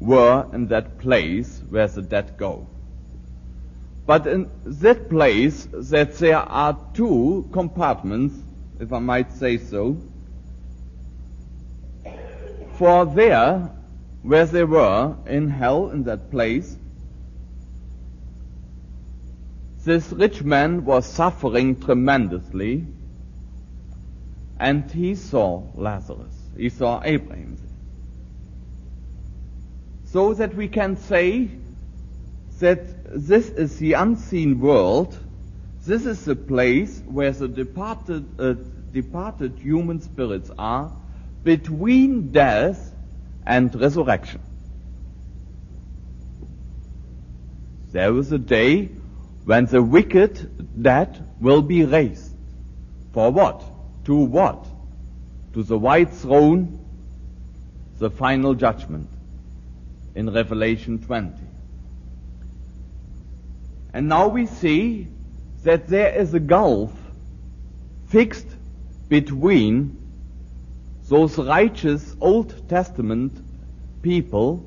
were 0.00 0.46
in 0.52 0.66
that 0.68 0.98
place 0.98 1.62
where 1.70 1.88
the 1.88 2.02
dead 2.02 2.36
go. 2.36 2.66
But 4.04 4.26
in 4.26 4.50
that 4.64 5.08
place, 5.08 5.68
that 5.72 6.16
there 6.18 6.38
are 6.38 6.78
two 6.92 7.48
compartments, 7.52 8.34
if 8.80 8.92
I 8.92 8.98
might 8.98 9.32
say 9.32 9.58
so, 9.58 9.96
for 12.74 13.06
there, 13.06 13.70
where 14.22 14.46
they 14.46 14.64
were 14.64 15.16
in 15.26 15.48
hell 15.48 15.90
in 15.90 16.04
that 16.04 16.30
place, 16.30 16.76
this 19.84 20.12
rich 20.12 20.42
man 20.42 20.84
was 20.84 21.06
suffering 21.06 21.80
tremendously, 21.80 22.86
and 24.62 24.88
he 24.92 25.16
saw 25.16 25.60
Lazarus. 25.74 26.36
He 26.56 26.68
saw 26.68 27.02
Abraham. 27.04 27.58
So 30.04 30.34
that 30.34 30.54
we 30.54 30.68
can 30.68 30.96
say 30.96 31.50
that 32.60 33.26
this 33.26 33.48
is 33.48 33.78
the 33.78 33.94
unseen 33.94 34.60
world. 34.60 35.18
This 35.84 36.06
is 36.06 36.24
the 36.24 36.36
place 36.36 37.02
where 37.06 37.32
the 37.32 37.48
departed, 37.48 38.24
uh, 38.38 38.54
departed 38.92 39.58
human 39.58 40.00
spirits 40.00 40.52
are 40.56 40.92
between 41.42 42.30
death 42.30 42.94
and 43.44 43.74
resurrection. 43.74 44.40
There 47.90 48.16
is 48.16 48.30
a 48.30 48.38
day 48.38 48.90
when 49.44 49.66
the 49.66 49.82
wicked 49.82 50.80
dead 50.80 51.28
will 51.40 51.62
be 51.62 51.84
raised. 51.84 52.32
For 53.12 53.32
what? 53.32 53.71
To 54.04 54.16
what? 54.16 54.66
To 55.54 55.62
the 55.62 55.78
white 55.78 56.10
throne, 56.10 56.78
the 57.98 58.10
final 58.10 58.54
judgment 58.54 59.08
in 60.14 60.32
Revelation 60.32 60.98
20. 60.98 61.34
And 63.94 64.08
now 64.08 64.28
we 64.28 64.46
see 64.46 65.08
that 65.64 65.86
there 65.88 66.14
is 66.14 66.34
a 66.34 66.40
gulf 66.40 66.92
fixed 68.08 68.48
between 69.08 69.96
those 71.08 71.38
righteous 71.38 72.16
Old 72.20 72.68
Testament 72.68 73.32
people 74.02 74.64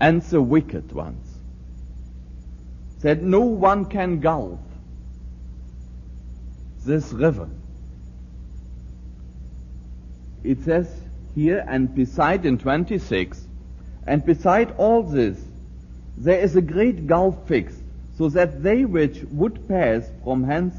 and 0.00 0.20
the 0.22 0.42
wicked 0.42 0.92
ones 0.92 1.28
that 3.00 3.22
no 3.22 3.40
one 3.40 3.84
can 3.84 4.20
gulf 4.20 4.58
this 6.84 7.12
river. 7.12 7.48
It 10.44 10.62
says 10.62 10.88
here, 11.34 11.64
and 11.66 11.94
beside 11.94 12.44
in 12.44 12.58
26, 12.58 13.48
and 14.06 14.24
beside 14.24 14.72
all 14.76 15.02
this, 15.02 15.42
there 16.16 16.38
is 16.38 16.54
a 16.54 16.62
great 16.62 17.06
gulf 17.06 17.48
fixed, 17.48 17.80
so 18.16 18.28
that 18.28 18.62
they 18.62 18.84
which 18.84 19.22
would 19.30 19.66
pass 19.66 20.08
from 20.22 20.44
hence 20.44 20.74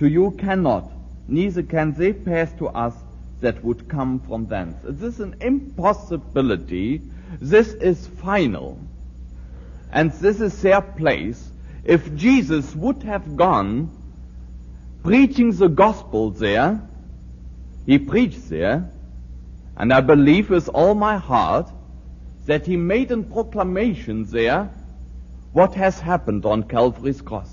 to 0.00 0.08
you 0.08 0.32
cannot, 0.32 0.90
neither 1.28 1.62
can 1.62 1.92
they 1.92 2.12
pass 2.12 2.52
to 2.54 2.66
us 2.68 2.94
that 3.40 3.62
would 3.64 3.88
come 3.88 4.20
from 4.20 4.46
thence. 4.46 4.76
This 4.82 5.14
is 5.14 5.20
an 5.20 5.36
impossibility. 5.40 7.00
This 7.40 7.68
is 7.68 8.06
final. 8.06 8.78
And 9.92 10.12
this 10.12 10.40
is 10.40 10.60
their 10.60 10.82
place. 10.82 11.50
If 11.84 12.14
Jesus 12.14 12.74
would 12.74 13.02
have 13.04 13.36
gone 13.36 13.90
preaching 15.02 15.52
the 15.52 15.68
gospel 15.68 16.30
there, 16.30 16.80
he 17.86 17.98
preached 17.98 18.48
there, 18.48 18.90
and 19.76 19.92
I 19.92 20.00
believe 20.00 20.50
with 20.50 20.68
all 20.68 20.94
my 20.94 21.16
heart 21.16 21.70
that 22.46 22.66
he 22.66 22.76
made 22.76 23.10
a 23.10 23.18
proclamation 23.22 24.24
there 24.24 24.70
what 25.52 25.74
has 25.74 25.98
happened 25.98 26.44
on 26.44 26.62
Calvary's 26.62 27.20
cross. 27.20 27.50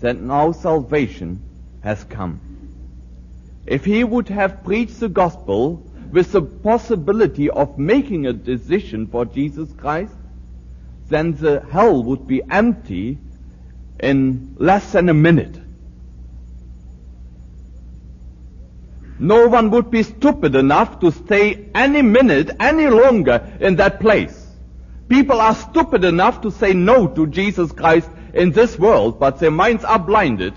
That 0.00 0.20
now 0.20 0.52
salvation 0.52 1.42
has 1.82 2.04
come. 2.04 2.40
If 3.66 3.84
he 3.84 4.04
would 4.04 4.28
have 4.28 4.62
preached 4.62 5.00
the 5.00 5.08
gospel 5.08 5.82
with 6.12 6.32
the 6.32 6.42
possibility 6.42 7.50
of 7.50 7.78
making 7.78 8.26
a 8.26 8.32
decision 8.32 9.06
for 9.08 9.24
Jesus 9.24 9.72
Christ, 9.72 10.14
then 11.08 11.32
the 11.32 11.64
hell 11.70 12.02
would 12.04 12.26
be 12.26 12.42
empty 12.48 13.18
in 13.98 14.54
less 14.58 14.92
than 14.92 15.08
a 15.08 15.14
minute. 15.14 15.58
No 19.18 19.48
one 19.48 19.70
would 19.70 19.90
be 19.90 20.02
stupid 20.02 20.54
enough 20.54 21.00
to 21.00 21.10
stay 21.10 21.70
any 21.74 22.02
minute 22.02 22.50
any 22.60 22.88
longer 22.88 23.56
in 23.60 23.76
that 23.76 24.00
place. 24.00 24.46
People 25.08 25.40
are 25.40 25.54
stupid 25.54 26.04
enough 26.04 26.42
to 26.42 26.50
say 26.50 26.72
no 26.72 27.06
to 27.08 27.26
Jesus 27.26 27.72
Christ 27.72 28.10
in 28.34 28.52
this 28.52 28.78
world, 28.78 29.18
but 29.18 29.38
their 29.38 29.50
minds 29.50 29.84
are 29.84 29.98
blinded. 29.98 30.54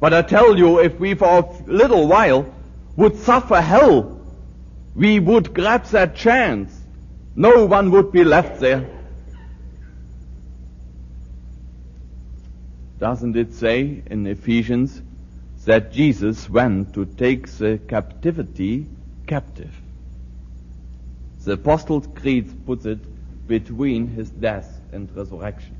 But 0.00 0.14
I 0.14 0.22
tell 0.22 0.56
you, 0.56 0.80
if 0.80 0.98
we 0.98 1.14
for 1.14 1.28
a 1.28 1.70
little 1.70 2.08
while 2.08 2.52
would 2.96 3.16
suffer 3.18 3.60
hell, 3.60 4.20
we 4.94 5.20
would 5.20 5.54
grab 5.54 5.84
that 5.86 6.16
chance. 6.16 6.76
No 7.36 7.66
one 7.66 7.90
would 7.92 8.10
be 8.10 8.24
left 8.24 8.60
there. 8.60 8.88
Doesn't 12.98 13.36
it 13.36 13.54
say 13.54 14.02
in 14.06 14.26
Ephesians 14.26 15.00
that 15.64 15.92
Jesus 15.92 16.48
went 16.48 16.94
to 16.94 17.04
take 17.04 17.48
the 17.48 17.78
captivity 17.88 18.86
captive? 19.26 19.74
The 21.44 21.52
Apostles' 21.52 22.08
Creed 22.14 22.66
puts 22.66 22.86
it 22.86 22.98
between 23.46 24.08
his 24.08 24.30
death 24.30 24.80
and 24.92 25.14
resurrection. 25.16 25.76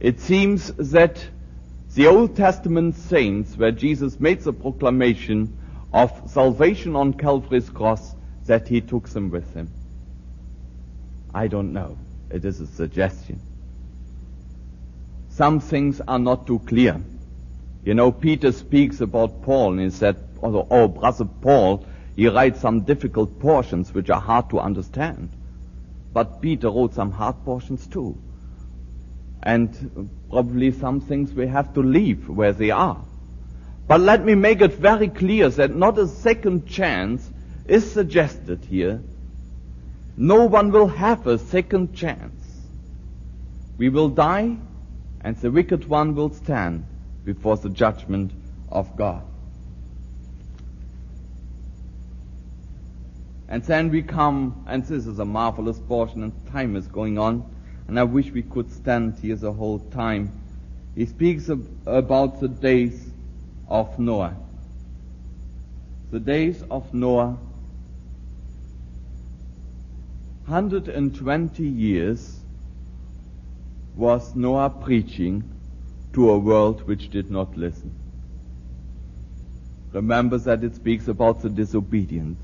It 0.00 0.20
seems 0.20 0.72
that 0.74 1.24
the 1.94 2.08
Old 2.08 2.36
Testament 2.36 2.96
saints, 2.96 3.56
where 3.56 3.70
Jesus 3.70 4.18
made 4.18 4.40
the 4.40 4.52
proclamation 4.52 5.56
of 5.92 6.10
salvation 6.26 6.96
on 6.96 7.14
Calvary's 7.14 7.70
cross, 7.70 8.14
that 8.46 8.66
he 8.66 8.80
took 8.80 9.08
them 9.10 9.30
with 9.30 9.52
him. 9.54 9.70
I 11.32 11.46
don't 11.46 11.72
know. 11.72 11.98
It 12.30 12.44
is 12.44 12.60
a 12.60 12.66
suggestion 12.66 13.40
some 15.32 15.60
things 15.60 16.00
are 16.06 16.18
not 16.18 16.46
too 16.46 16.58
clear. 16.60 17.00
You 17.84 17.94
know, 17.94 18.12
Peter 18.12 18.52
speaks 18.52 19.00
about 19.00 19.42
Paul 19.42 19.72
and 19.72 19.80
he 19.80 19.90
said, 19.90 20.16
oh, 20.42 20.66
oh, 20.70 20.88
brother 20.88 21.24
Paul, 21.24 21.84
he 22.14 22.28
writes 22.28 22.60
some 22.60 22.82
difficult 22.82 23.40
portions 23.40 23.92
which 23.92 24.08
are 24.08 24.20
hard 24.20 24.50
to 24.50 24.60
understand. 24.60 25.30
But 26.12 26.40
Peter 26.40 26.68
wrote 26.68 26.94
some 26.94 27.10
hard 27.10 27.44
portions 27.44 27.86
too. 27.88 28.16
And 29.42 30.10
probably 30.30 30.70
some 30.70 31.00
things 31.00 31.32
we 31.32 31.48
have 31.48 31.74
to 31.74 31.80
leave 31.80 32.28
where 32.28 32.52
they 32.52 32.70
are. 32.70 33.02
But 33.88 34.00
let 34.00 34.24
me 34.24 34.36
make 34.36 34.60
it 34.60 34.74
very 34.74 35.08
clear 35.08 35.48
that 35.48 35.74
not 35.74 35.98
a 35.98 36.06
second 36.06 36.68
chance 36.68 37.28
is 37.66 37.90
suggested 37.90 38.64
here. 38.64 39.02
No 40.16 40.44
one 40.44 40.70
will 40.70 40.86
have 40.86 41.26
a 41.26 41.38
second 41.38 41.94
chance. 41.94 42.60
We 43.76 43.88
will 43.88 44.10
die 44.10 44.56
and 45.22 45.36
the 45.36 45.50
wicked 45.50 45.88
one 45.88 46.14
will 46.14 46.30
stand 46.30 46.86
before 47.24 47.56
the 47.56 47.68
judgment 47.68 48.32
of 48.68 48.96
God. 48.96 49.22
And 53.48 53.62
then 53.64 53.90
we 53.90 54.02
come, 54.02 54.64
and 54.66 54.82
this 54.84 55.06
is 55.06 55.18
a 55.18 55.24
marvelous 55.24 55.78
portion, 55.78 56.22
and 56.22 56.32
time 56.50 56.74
is 56.74 56.86
going 56.86 57.18
on, 57.18 57.44
and 57.86 58.00
I 58.00 58.04
wish 58.04 58.30
we 58.30 58.42
could 58.42 58.72
stand 58.72 59.18
here 59.18 59.36
the 59.36 59.52
whole 59.52 59.78
time. 59.78 60.32
He 60.94 61.04
speaks 61.04 61.48
of, 61.48 61.66
about 61.86 62.40
the 62.40 62.48
days 62.48 63.10
of 63.68 63.98
Noah. 63.98 64.36
The 66.10 66.20
days 66.20 66.62
of 66.70 66.92
Noah, 66.94 67.38
120 70.46 71.62
years 71.62 72.40
was 73.94 74.34
Noah 74.34 74.70
preaching 74.70 75.44
to 76.12 76.30
a 76.30 76.38
world 76.38 76.86
which 76.86 77.10
did 77.10 77.30
not 77.30 77.56
listen. 77.56 77.92
Remember 79.92 80.38
that 80.38 80.64
it 80.64 80.74
speaks 80.74 81.08
about 81.08 81.42
the 81.42 81.48
disobedience. 81.48 82.38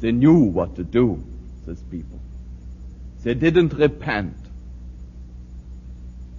They 0.00 0.12
knew 0.12 0.38
what 0.38 0.76
to 0.76 0.84
do, 0.84 1.22
these 1.66 1.82
people. 1.82 2.20
They 3.22 3.34
didn't 3.34 3.74
repent. 3.74 4.36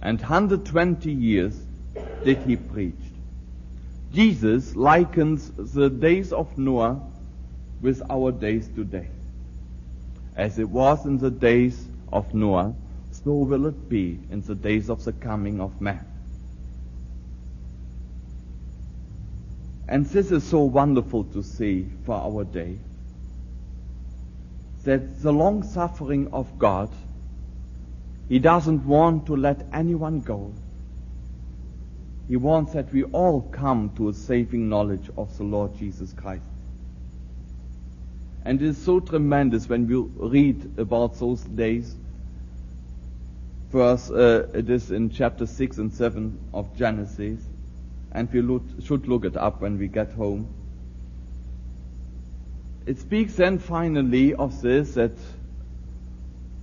And 0.00 0.20
120 0.20 1.12
years 1.12 1.58
did 2.24 2.38
he 2.38 2.56
preach. 2.56 2.94
Jesus 4.12 4.74
likens 4.74 5.50
the 5.50 5.88
days 5.88 6.32
of 6.32 6.58
Noah 6.58 7.00
with 7.80 8.02
our 8.10 8.32
days 8.32 8.68
today. 8.74 9.08
as 10.36 10.58
it 10.58 10.68
was 10.68 11.04
in 11.04 11.18
the 11.18 11.30
days 11.30 11.86
of 12.12 12.32
Noah, 12.34 12.74
so 13.10 13.32
will 13.32 13.66
it 13.66 13.88
be 13.88 14.18
in 14.30 14.40
the 14.42 14.54
days 14.54 14.88
of 14.88 15.04
the 15.04 15.12
coming 15.12 15.60
of 15.60 15.80
man. 15.80 16.06
And 19.88 20.06
this 20.06 20.30
is 20.30 20.44
so 20.44 20.60
wonderful 20.60 21.24
to 21.24 21.42
see 21.42 21.88
for 22.04 22.14
our 22.14 22.44
day. 22.44 22.78
That 24.84 25.22
the 25.22 25.32
long 25.32 25.62
suffering 25.62 26.28
of 26.32 26.58
God, 26.58 26.90
He 28.28 28.38
doesn't 28.38 28.84
want 28.86 29.26
to 29.26 29.36
let 29.36 29.66
anyone 29.72 30.20
go. 30.20 30.52
He 32.28 32.36
wants 32.36 32.72
that 32.72 32.92
we 32.92 33.02
all 33.04 33.42
come 33.42 33.90
to 33.96 34.08
a 34.08 34.14
saving 34.14 34.68
knowledge 34.68 35.10
of 35.16 35.36
the 35.36 35.44
Lord 35.44 35.76
Jesus 35.76 36.12
Christ. 36.12 36.46
And 38.44 38.60
it 38.60 38.68
is 38.68 38.78
so 38.78 39.00
tremendous 39.00 39.68
when 39.68 39.86
we 39.86 39.96
read 39.96 40.78
about 40.78 41.18
those 41.18 41.42
days. 41.42 41.94
First, 43.70 44.10
uh, 44.10 44.46
it 44.54 44.68
is 44.68 44.90
in 44.90 45.10
chapter 45.10 45.46
6 45.46 45.78
and 45.78 45.92
7 45.92 46.38
of 46.52 46.76
Genesis 46.76 47.40
and 48.12 48.30
we 48.32 48.42
look, 48.42 48.62
should 48.84 49.08
look 49.08 49.24
it 49.24 49.36
up 49.36 49.60
when 49.60 49.78
we 49.78 49.88
get 49.88 50.12
home. 50.12 50.54
It 52.84 52.98
speaks 52.98 53.34
then 53.34 53.58
finally 53.58 54.34
of 54.34 54.60
this 54.60 54.94
that 54.94 55.12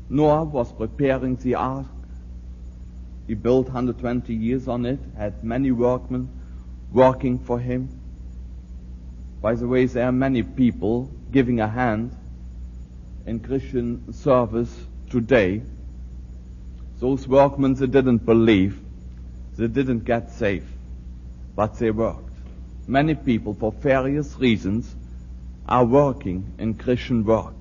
Noah 0.10 0.44
was 0.44 0.72
preparing 0.72 1.36
the 1.38 1.56
ark. 1.56 1.88
He 3.28 3.34
built 3.34 3.66
120 3.66 4.34
years 4.34 4.68
on 4.68 4.86
it, 4.86 5.00
had 5.18 5.44
many 5.44 5.72
workmen 5.72 6.30
working 6.92 7.40
for 7.40 7.60
him. 7.60 7.90
By 9.42 9.56
the 9.56 9.68
way, 9.68 9.86
there 9.86 10.06
are 10.06 10.12
many 10.12 10.44
people 10.44 11.10
giving 11.32 11.60
a 11.62 11.68
hand 11.68 12.16
in 13.26 13.40
Christian 13.40 14.12
service 14.12 14.76
today. 15.10 15.62
Those 17.00 17.28
workmen 17.28 17.76
that 17.76 17.92
didn't 17.92 18.26
believe, 18.26 18.80
they 19.56 19.68
didn't 19.68 20.04
get 20.04 20.32
saved 20.32 20.79
but 21.60 21.78
they 21.78 21.92
worked. 21.92 22.32
Many 22.88 23.16
people, 23.16 23.54
for 23.54 23.74
various 23.74 24.34
reasons, 24.38 24.96
are 25.68 25.84
working 25.84 26.54
in 26.58 26.76
Christian 26.76 27.26
work. 27.26 27.56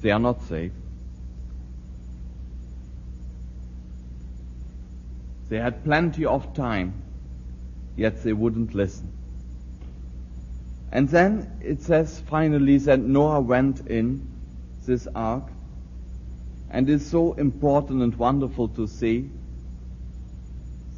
They 0.00 0.10
are 0.12 0.18
not 0.18 0.40
saved. 0.44 0.72
They 5.50 5.58
had 5.58 5.84
plenty 5.84 6.24
of 6.24 6.54
time, 6.54 7.02
yet 7.96 8.22
they 8.22 8.32
wouldn't 8.32 8.74
listen. 8.74 9.12
And 10.90 11.06
then 11.06 11.58
it 11.60 11.82
says 11.82 12.18
finally 12.18 12.78
that 12.78 13.00
Noah 13.00 13.42
went 13.42 13.88
in 13.88 14.26
this 14.86 15.06
ark, 15.14 15.50
and 16.70 16.88
it's 16.88 17.08
so 17.08 17.34
important 17.34 18.00
and 18.00 18.14
wonderful 18.14 18.68
to 18.68 18.86
see 18.86 19.28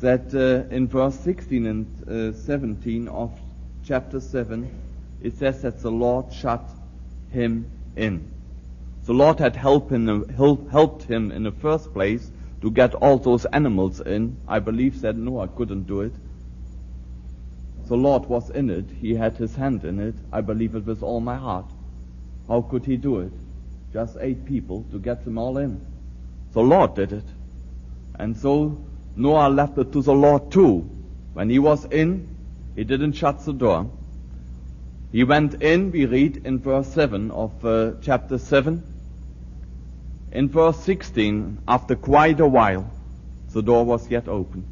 that 0.01 0.35
uh, 0.35 0.75
in 0.75 0.89
verse 0.89 1.19
16 1.21 1.67
and 1.67 2.35
uh, 2.35 2.37
17 2.37 3.09
of 3.09 3.33
chapter 3.85 4.21
7, 4.21 4.71
it 5.23 5.37
says 5.39 5.63
that 5.63 5.81
the 5.81 5.91
Lord 5.91 6.33
shut 6.33 6.69
him 7.31 7.71
in. 7.97 8.31
The 9.05 9.13
Lord 9.13 9.39
had 9.39 9.57
helped 9.57 9.93
him, 9.93 10.29
helped 10.71 11.05
him 11.05 11.31
in 11.31 11.43
the 11.43 11.53
first 11.53 11.93
place 11.93 12.31
to 12.63 12.71
get 12.71 12.95
all 12.95 13.19
those 13.19 13.45
animals 13.47 14.01
in. 14.01 14.39
I 14.49 14.59
believe 14.59 15.01
that 15.03 15.17
Noah 15.17 15.49
couldn't 15.49 15.87
do 15.87 16.01
it. 16.01 16.15
The 17.87 17.97
Lord 17.97 18.27
was 18.27 18.49
in 18.49 18.71
it. 18.71 18.87
He 18.99 19.15
had 19.15 19.37
his 19.37 19.55
hand 19.55 19.85
in 19.85 20.01
it. 20.01 20.15
I 20.33 20.41
believe 20.41 20.75
it 20.75 20.87
with 20.87 21.03
all 21.03 21.21
my 21.21 21.37
heart. 21.37 21.71
How 22.49 22.63
could 22.63 22.87
he 22.87 22.97
do 22.97 23.21
it? 23.21 23.33
Just 23.93 24.17
eight 24.21 24.47
people 24.47 24.87
to 24.91 24.99
get 24.99 25.25
them 25.25 25.37
all 25.37 25.59
in. 25.59 25.85
The 26.53 26.63
Lord 26.63 26.95
did 26.95 27.13
it. 27.13 27.27
And 28.19 28.37
so 28.37 28.79
Noah 29.17 29.49
left 29.49 29.79
it 29.79 29.93
to 29.93 30.03
the 30.03 30.15
Lord 30.15 30.51
too. 30.51 30.89
When 31.35 31.51
he 31.51 31.59
was 31.59 31.85
in, 31.87 32.29
he 32.75 32.85
didn't 32.85 33.13
shut 33.13 33.45
the 33.45 33.53
door. 33.53 33.91
He 35.13 35.23
went 35.23 35.63
in, 35.63 35.93
we 35.93 36.07
read 36.07 36.45
in 36.45 36.59
verse 36.59 36.89
7 36.89 37.31
of 37.31 37.65
uh, 37.65 37.93
chapter 38.03 38.39
7. 38.39 38.83
In 40.33 40.49
verse 40.49 40.81
16, 40.81 41.59
after 41.69 41.95
quite 41.95 42.41
a 42.41 42.49
while, 42.49 42.91
the 43.53 43.63
door 43.63 43.85
was 43.85 44.11
yet 44.11 44.27
open. 44.27 44.67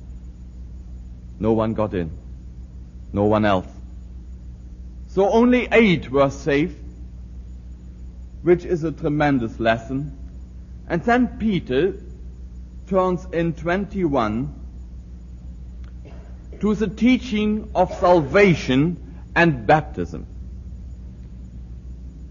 No 1.38 1.52
one 1.52 1.74
got 1.74 1.94
in. 1.94 2.10
No 3.12 3.24
one 3.24 3.44
else. 3.44 3.68
So 5.06 5.30
only 5.30 5.68
eight 5.70 6.10
were 6.10 6.30
saved, 6.30 6.78
which 8.42 8.64
is 8.64 8.82
a 8.82 8.90
tremendous 8.90 9.60
lesson. 9.60 10.18
And 10.88 11.02
then 11.04 11.38
Peter 11.38 11.94
turns 12.86 13.26
in 13.32 13.54
21 13.54 14.54
to 16.60 16.74
the 16.74 16.86
teaching 16.86 17.70
of 17.74 17.92
salvation 17.94 18.96
and 19.34 19.66
baptism. 19.66 20.26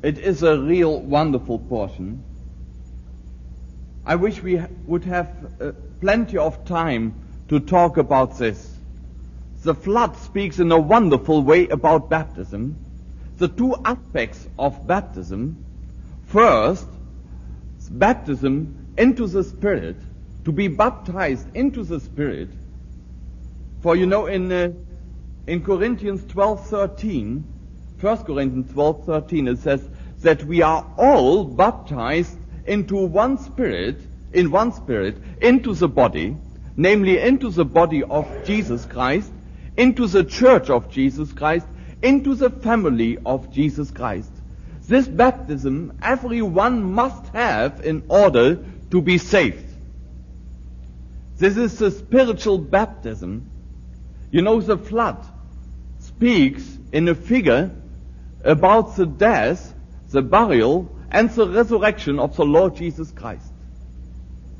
It 0.03 0.17
is 0.17 0.41
a 0.43 0.57
real 0.59 0.99
wonderful 0.99 1.59
portion. 1.59 2.23
I 4.05 4.15
wish 4.15 4.41
we 4.41 4.61
would 4.85 5.05
have 5.05 5.29
uh, 5.59 5.71
plenty 5.99 6.37
of 6.37 6.65
time 6.65 7.13
to 7.49 7.59
talk 7.59 7.97
about 7.97 8.37
this. 8.37 8.75
The 9.63 9.75
flood 9.75 10.17
speaks 10.17 10.59
in 10.59 10.71
a 10.71 10.79
wonderful 10.79 11.43
way 11.43 11.67
about 11.67 12.09
baptism. 12.09 12.77
The 13.37 13.47
two 13.47 13.75
aspects 13.85 14.47
of 14.57 14.87
baptism. 14.87 15.63
First, 16.25 16.87
baptism 17.91 18.93
into 18.97 19.27
the 19.27 19.43
Spirit 19.43 19.97
to 20.45 20.51
be 20.51 20.67
baptized 20.67 21.47
into 21.55 21.83
the 21.83 21.99
Spirit. 21.99 22.49
For 23.81 23.95
you 23.95 24.05
know, 24.05 24.25
in 24.25 24.51
uh, 24.51 24.73
in 25.47 25.63
Corinthians 25.63 26.23
12:13, 26.23 27.43
1 27.99 28.17
Corinthians 28.23 28.71
12:13, 28.71 29.51
it 29.51 29.59
says 29.59 29.87
that 30.21 30.43
we 30.43 30.61
are 30.61 30.85
all 30.97 31.43
baptized 31.43 32.37
into 32.65 32.95
one 32.95 33.37
Spirit, 33.37 33.99
in 34.33 34.51
one 34.51 34.71
Spirit, 34.71 35.17
into 35.41 35.73
the 35.73 35.87
body, 35.87 36.37
namely 36.75 37.19
into 37.19 37.49
the 37.49 37.65
body 37.65 38.03
of 38.03 38.27
Jesus 38.45 38.85
Christ, 38.85 39.31
into 39.77 40.07
the 40.07 40.23
church 40.23 40.69
of 40.69 40.89
Jesus 40.89 41.33
Christ, 41.33 41.65
into 42.01 42.35
the 42.35 42.49
family 42.49 43.17
of 43.25 43.51
Jesus 43.51 43.91
Christ. 43.91 44.31
This 44.87 45.07
baptism 45.07 45.93
everyone 46.01 46.83
must 46.83 47.27
have 47.29 47.81
in 47.85 48.03
order 48.09 48.59
to 48.91 49.01
be 49.01 49.17
saved. 49.17 49.70
This 51.41 51.57
is 51.57 51.79
the 51.79 51.89
spiritual 51.89 52.59
baptism. 52.59 53.49
You 54.29 54.43
know, 54.43 54.61
the 54.61 54.77
flood 54.77 55.25
speaks 55.97 56.63
in 56.91 57.07
a 57.07 57.15
figure 57.15 57.71
about 58.43 58.95
the 58.95 59.07
death, 59.07 59.73
the 60.09 60.21
burial, 60.21 60.95
and 61.09 61.31
the 61.31 61.49
resurrection 61.49 62.19
of 62.19 62.35
the 62.35 62.45
Lord 62.45 62.75
Jesus 62.75 63.09
Christ. 63.09 63.51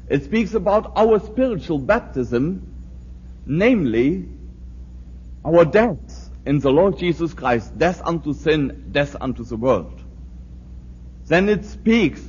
It 0.10 0.24
speaks 0.24 0.56
about 0.56 0.94
our 0.96 1.20
spiritual 1.20 1.78
baptism, 1.78 2.74
namely 3.46 4.28
our 5.46 5.66
death 5.66 6.32
in 6.48 6.58
the 6.58 6.72
Lord 6.72 6.98
Jesus 6.98 7.36
Christ, 7.36 7.78
death 7.78 8.02
unto 8.04 8.34
sin, 8.34 8.88
death 8.92 9.16
unto 9.22 9.44
the 9.44 9.56
world. 9.56 10.02
Then 11.28 11.48
it 11.48 11.64
speaks 11.64 12.28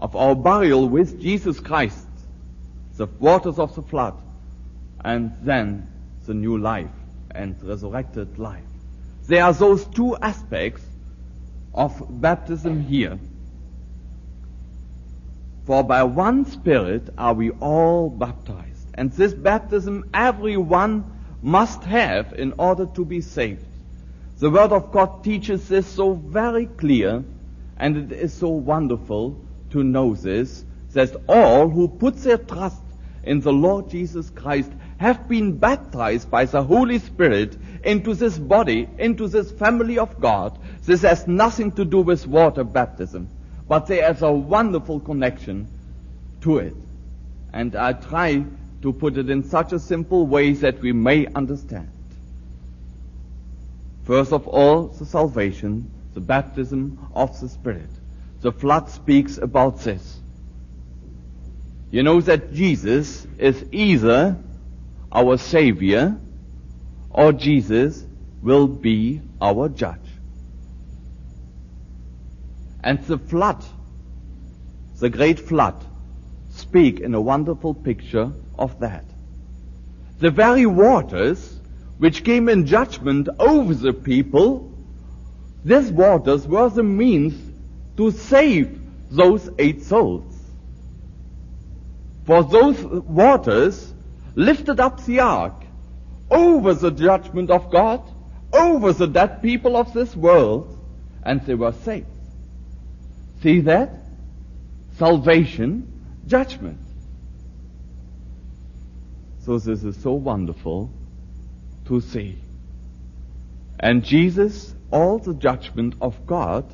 of 0.00 0.14
our 0.14 0.36
burial 0.36 0.88
with 0.88 1.20
Jesus 1.20 1.58
Christ, 1.58 2.07
the 2.98 3.06
waters 3.20 3.58
of 3.60 3.74
the 3.76 3.82
flood, 3.82 4.14
and 5.04 5.32
then 5.42 5.88
the 6.26 6.34
new 6.34 6.58
life 6.58 6.90
and 7.30 7.56
resurrected 7.62 8.38
life. 8.38 8.64
There 9.28 9.44
are 9.44 9.52
those 9.52 9.86
two 9.86 10.16
aspects 10.16 10.82
of 11.72 12.20
baptism 12.20 12.82
here. 12.82 13.18
For 15.64 15.84
by 15.84 16.02
one 16.02 16.44
Spirit 16.46 17.10
are 17.16 17.34
we 17.34 17.50
all 17.50 18.10
baptized. 18.10 18.88
And 18.94 19.12
this 19.12 19.32
baptism 19.32 20.10
everyone 20.12 21.04
must 21.40 21.84
have 21.84 22.32
in 22.32 22.52
order 22.58 22.86
to 22.86 23.04
be 23.04 23.20
saved. 23.20 23.64
The 24.38 24.50
Word 24.50 24.72
of 24.72 24.90
God 24.90 25.22
teaches 25.22 25.68
this 25.68 25.86
so 25.86 26.14
very 26.14 26.66
clear, 26.66 27.22
and 27.76 27.96
it 27.96 28.12
is 28.12 28.32
so 28.32 28.48
wonderful 28.48 29.40
to 29.70 29.84
know 29.84 30.14
this, 30.14 30.64
that 30.94 31.14
all 31.28 31.68
who 31.68 31.86
put 31.86 32.16
their 32.16 32.38
trust 32.38 32.82
in 33.22 33.40
the 33.40 33.52
Lord 33.52 33.90
Jesus 33.90 34.30
Christ 34.30 34.70
have 34.98 35.28
been 35.28 35.58
baptized 35.58 36.30
by 36.30 36.44
the 36.44 36.62
Holy 36.62 36.98
Spirit 36.98 37.56
into 37.84 38.14
this 38.14 38.38
body, 38.38 38.88
into 38.98 39.28
this 39.28 39.50
family 39.50 39.98
of 39.98 40.20
God. 40.20 40.58
This 40.84 41.02
has 41.02 41.26
nothing 41.26 41.72
to 41.72 41.84
do 41.84 42.00
with 42.00 42.26
water 42.26 42.64
baptism, 42.64 43.28
but 43.68 43.86
there 43.86 44.10
is 44.10 44.22
a 44.22 44.32
wonderful 44.32 45.00
connection 45.00 45.68
to 46.42 46.58
it. 46.58 46.74
And 47.52 47.76
I 47.76 47.92
try 47.92 48.44
to 48.82 48.92
put 48.92 49.16
it 49.16 49.30
in 49.30 49.42
such 49.42 49.72
a 49.72 49.78
simple 49.78 50.26
way 50.26 50.52
that 50.52 50.80
we 50.80 50.92
may 50.92 51.26
understand. 51.26 51.90
First 54.04 54.32
of 54.32 54.48
all, 54.48 54.88
the 54.88 55.04
salvation, 55.04 55.90
the 56.14 56.20
baptism 56.20 56.98
of 57.14 57.38
the 57.40 57.48
Spirit. 57.48 57.90
the 58.40 58.52
flood 58.52 58.88
speaks 58.88 59.38
about 59.38 59.80
this. 59.80 60.20
You 61.90 62.02
know 62.02 62.20
that 62.20 62.52
Jesus 62.52 63.26
is 63.38 63.64
either 63.72 64.36
our 65.10 65.38
Savior 65.38 66.18
or 67.10 67.32
Jesus 67.32 68.04
will 68.42 68.68
be 68.68 69.22
our 69.40 69.68
judge. 69.68 69.98
And 72.84 73.02
the 73.04 73.18
flood, 73.18 73.64
the 74.98 75.08
great 75.08 75.40
flood, 75.40 75.82
speak 76.50 77.00
in 77.00 77.14
a 77.14 77.20
wonderful 77.20 77.74
picture 77.74 78.32
of 78.58 78.78
that. 78.80 79.04
The 80.18 80.30
very 80.30 80.66
waters 80.66 81.58
which 81.96 82.22
came 82.22 82.48
in 82.48 82.66
judgment 82.66 83.28
over 83.38 83.74
the 83.74 83.92
people, 83.92 84.72
these 85.64 85.90
waters 85.90 86.46
were 86.46 86.68
the 86.68 86.82
means 86.82 87.34
to 87.96 88.10
save 88.10 88.80
those 89.10 89.50
eight 89.58 89.82
souls. 89.82 90.37
For 92.28 92.44
those 92.44 92.78
waters 92.84 93.94
lifted 94.34 94.80
up 94.80 95.02
the 95.06 95.20
ark 95.20 95.64
over 96.30 96.74
the 96.74 96.90
judgment 96.90 97.50
of 97.50 97.70
God, 97.70 98.02
over 98.52 98.92
the 98.92 99.06
dead 99.06 99.40
people 99.40 99.78
of 99.78 99.94
this 99.94 100.14
world, 100.14 100.78
and 101.22 101.40
they 101.46 101.54
were 101.54 101.72
saved. 101.72 102.04
See 103.40 103.60
that? 103.60 103.94
Salvation, 104.98 105.90
judgment. 106.26 106.78
So 109.46 109.58
this 109.58 109.82
is 109.82 109.96
so 109.96 110.12
wonderful 110.12 110.90
to 111.86 112.02
see. 112.02 112.36
And 113.80 114.04
Jesus, 114.04 114.74
all 114.90 115.18
the 115.18 115.32
judgment 115.32 115.94
of 116.02 116.26
God 116.26 116.66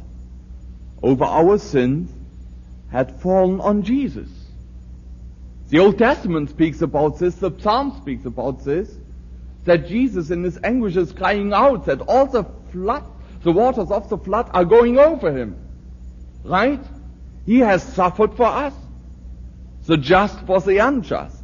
over 1.01 1.23
our 1.23 1.59
sins 1.59 2.11
had 2.91 3.21
fallen 3.21 3.61
on 3.61 3.85
Jesus. 3.85 4.29
The 5.75 5.81
Old 5.81 5.99
Testament 5.99 6.51
speaks 6.51 6.83
about 6.83 7.19
this, 7.19 7.35
the 7.35 7.51
Psalm 7.59 7.99
speaks 8.01 8.27
about 8.27 8.65
this, 8.65 8.97
that 9.65 9.89
Jesus 9.89 10.31
in 10.31 10.45
his 10.45 10.57
anguish 10.63 10.95
is 10.95 11.11
crying 11.11 11.53
out 11.53 11.87
that 11.87 12.01
all 12.03 12.27
the 12.27 12.45
flood, 12.71 13.03
the 13.43 13.51
waters 13.51 13.91
of 13.91 14.09
the 14.09 14.17
flood 14.17 14.49
are 14.55 14.65
going 14.65 14.99
over 14.99 15.37
him. 15.37 15.57
Right? 16.45 16.79
He 17.45 17.59
has 17.59 17.83
suffered 17.83 18.37
for 18.37 18.47
us. 18.47 18.73
The 19.87 19.97
just 19.97 20.39
for 20.47 20.61
the 20.61 20.79
unjust. 20.79 21.43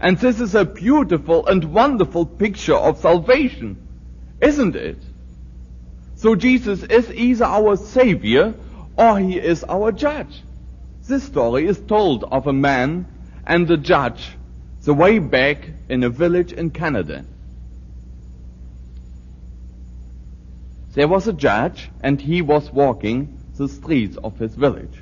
And 0.00 0.18
this 0.18 0.40
is 0.40 0.56
a 0.56 0.64
beautiful 0.64 1.46
and 1.46 1.72
wonderful 1.72 2.26
picture 2.26 2.74
of 2.74 2.98
salvation, 2.98 3.76
isn't 4.40 4.74
it? 4.74 4.98
So 6.16 6.34
Jesus 6.34 6.82
is 6.82 7.12
either 7.12 7.44
our 7.44 7.76
Savior 7.76 8.54
or 8.96 9.20
He 9.20 9.38
is 9.38 9.62
our 9.62 9.92
judge. 9.92 10.42
This 11.06 11.22
story 11.22 11.68
is 11.68 11.78
told 11.78 12.24
of 12.24 12.48
a 12.48 12.52
man 12.52 13.06
and 13.52 13.68
the 13.68 13.76
judge 13.76 14.34
the 14.84 14.94
way 14.94 15.18
back 15.18 15.68
in 15.90 16.02
a 16.04 16.08
village 16.08 16.54
in 16.54 16.70
Canada. 16.70 17.22
There 20.94 21.06
was 21.06 21.28
a 21.28 21.34
judge 21.34 21.90
and 22.02 22.18
he 22.18 22.40
was 22.40 22.70
walking 22.70 23.38
the 23.58 23.68
streets 23.68 24.16
of 24.16 24.38
his 24.38 24.54
village. 24.54 24.98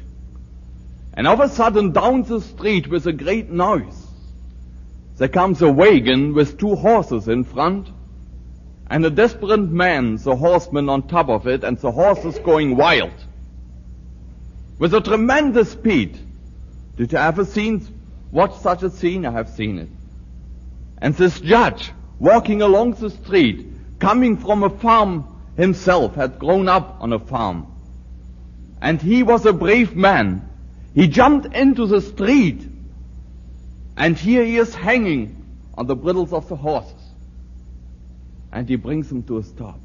And 1.15 1.29
all 1.29 1.35
of 1.35 1.49
a 1.49 1.49
sudden 1.49 1.93
down 1.93 2.25
the 2.25 2.41
street 2.41 2.89
with 2.89 3.07
a 3.07 3.13
great 3.13 3.51
noise, 3.51 4.05
there 5.19 5.29
comes 5.29 5.63
a 5.63 5.71
wagon 5.71 6.35
with 6.35 6.59
two 6.59 6.75
horses 6.75 7.29
in 7.29 7.45
front 7.45 7.89
and 8.89 9.07
a 9.07 9.11
desperate 9.11 9.71
man, 9.71 10.17
the 10.17 10.35
horseman 10.35 10.89
on 10.89 11.07
top 11.07 11.29
of 11.29 11.47
it, 11.47 11.63
and 11.63 11.79
the 11.79 11.93
horses 11.93 12.37
going 12.41 12.77
wild. 12.77 13.15
With 14.81 14.93
a 14.93 15.01
tremendous 15.01 15.71
speed. 15.71 16.19
Did 16.97 17.13
you 17.13 17.19
ever 17.19 17.45
seen, 17.45 18.00
watch 18.33 18.57
such 18.59 18.83
a 18.83 18.91
scene? 18.91 19.27
I 19.27 19.33
have 19.33 19.49
seen 19.49 19.79
it. 19.79 19.89
And 20.99 21.15
this 21.15 21.41
judge, 21.41 21.93
walking 22.19 22.63
along 22.63 22.95
the 22.95 23.11
street, 23.11 23.67
coming 23.99 24.37
from 24.37 24.63
a 24.63 24.71
farm 24.71 25.27
himself, 25.57 26.15
had 26.15 26.39
grown 26.39 26.69
up 26.69 26.99
on 27.01 27.13
a 27.13 27.19
farm. 27.19 27.67
And 28.81 29.01
he 29.01 29.23
was 29.23 29.47
a 29.47 29.53
brave 29.53 29.95
man. 29.95 30.49
He 30.95 31.07
jumped 31.07 31.55
into 31.55 31.87
the 31.87 32.01
street. 32.01 32.67
And 33.97 34.17
here 34.17 34.45
he 34.45 34.57
is 34.57 34.75
hanging 34.75 35.47
on 35.77 35.87
the 35.87 35.97
bridles 35.97 36.33
of 36.33 36.49
the 36.49 36.57
horses. 36.57 36.95
And 38.53 38.69
he 38.69 38.77
brings 38.77 39.11
him 39.11 39.23
to 39.25 39.39
a 39.39 39.43
stop. 39.43 39.81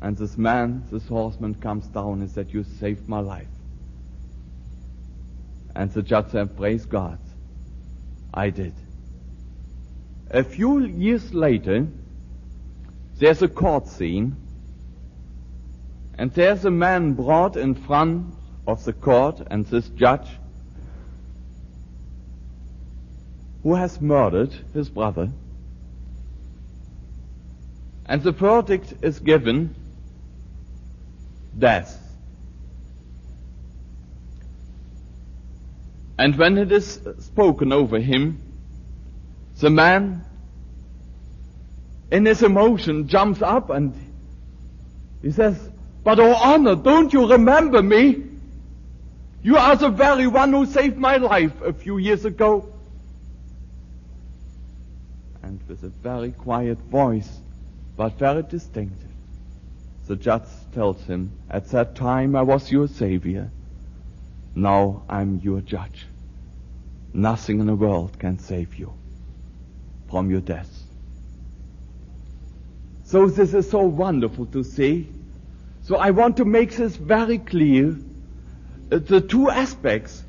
And 0.00 0.16
this 0.16 0.36
man, 0.36 0.84
this 0.90 1.06
horseman 1.06 1.54
comes 1.54 1.86
down 1.86 2.22
and 2.22 2.30
said, 2.30 2.52
you 2.52 2.64
saved 2.64 3.08
my 3.08 3.20
life. 3.20 3.51
And 5.74 5.92
the 5.92 6.02
judge 6.02 6.30
said, 6.30 6.56
praise 6.56 6.84
God. 6.84 7.18
I 8.34 8.50
did. 8.50 8.74
A 10.30 10.44
few 10.44 10.80
years 10.80 11.34
later, 11.34 11.86
there's 13.18 13.42
a 13.42 13.48
court 13.48 13.86
scene 13.86 14.36
and 16.18 16.32
there's 16.32 16.64
a 16.64 16.70
man 16.70 17.14
brought 17.14 17.56
in 17.56 17.74
front 17.74 18.34
of 18.66 18.84
the 18.84 18.92
court 18.92 19.40
and 19.50 19.66
this 19.66 19.88
judge 19.90 20.28
who 23.62 23.74
has 23.74 24.00
murdered 24.00 24.52
his 24.74 24.88
brother. 24.88 25.30
And 28.06 28.22
the 28.22 28.32
verdict 28.32 28.94
is 29.02 29.20
given 29.20 29.74
death. 31.58 31.98
And 36.22 36.36
when 36.36 36.56
it 36.56 36.70
is 36.70 37.00
spoken 37.18 37.72
over 37.72 37.98
him, 37.98 38.40
the 39.58 39.70
man 39.70 40.24
in 42.12 42.26
his 42.26 42.44
emotion 42.44 43.08
jumps 43.08 43.42
up 43.42 43.70
and 43.70 43.92
he 45.20 45.32
says, 45.32 45.58
but 46.04 46.20
oh 46.20 46.32
honor, 46.32 46.76
don't 46.76 47.12
you 47.12 47.28
remember 47.28 47.82
me? 47.82 48.22
You 49.42 49.56
are 49.56 49.74
the 49.74 49.88
very 49.88 50.28
one 50.28 50.52
who 50.52 50.64
saved 50.64 50.96
my 50.96 51.16
life 51.16 51.60
a 51.60 51.72
few 51.72 51.98
years 51.98 52.24
ago. 52.24 52.72
And 55.42 55.58
with 55.66 55.82
a 55.82 55.88
very 55.88 56.30
quiet 56.30 56.78
voice, 56.82 57.40
but 57.96 58.16
very 58.16 58.44
distinctive, 58.44 59.10
the 60.06 60.14
judge 60.14 60.46
tells 60.72 61.02
him, 61.02 61.32
at 61.50 61.70
that 61.70 61.96
time 61.96 62.36
I 62.36 62.42
was 62.42 62.70
your 62.70 62.86
savior. 62.86 63.50
Now 64.54 65.02
I'm 65.08 65.40
your 65.42 65.62
judge. 65.62 66.06
Nothing 67.12 67.60
in 67.60 67.66
the 67.66 67.74
world 67.74 68.18
can 68.18 68.38
save 68.38 68.76
you 68.76 68.92
from 70.10 70.30
your 70.30 70.40
death. 70.40 70.70
So 73.04 73.26
this 73.28 73.52
is 73.52 73.70
so 73.70 73.82
wonderful 73.82 74.46
to 74.46 74.64
see 74.64 75.08
so 75.84 75.96
I 75.96 76.10
want 76.10 76.36
to 76.36 76.44
make 76.44 76.76
this 76.76 76.96
very 76.96 77.38
clear. 77.38 77.96
Uh, 78.90 78.98
the 78.98 79.20
two 79.20 79.50
aspects 79.50 80.22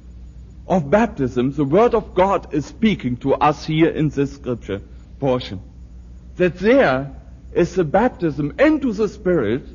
of 0.68 0.90
baptism, 0.90 1.52
the 1.52 1.66
Word 1.66 1.94
of 1.94 2.16
God 2.16 2.54
is 2.54 2.66
speaking 2.66 3.18
to 3.18 3.36
us 3.36 3.66
here 3.66 3.90
in 3.90 4.10
this 4.10 4.34
scripture 4.34 4.82
portion. 5.20 5.62
That 6.38 6.58
there 6.58 7.16
is 7.54 7.76
the 7.76 7.84
baptism 7.84 8.56
into 8.58 8.94
the 8.94 9.08
Spirit, 9.08 9.68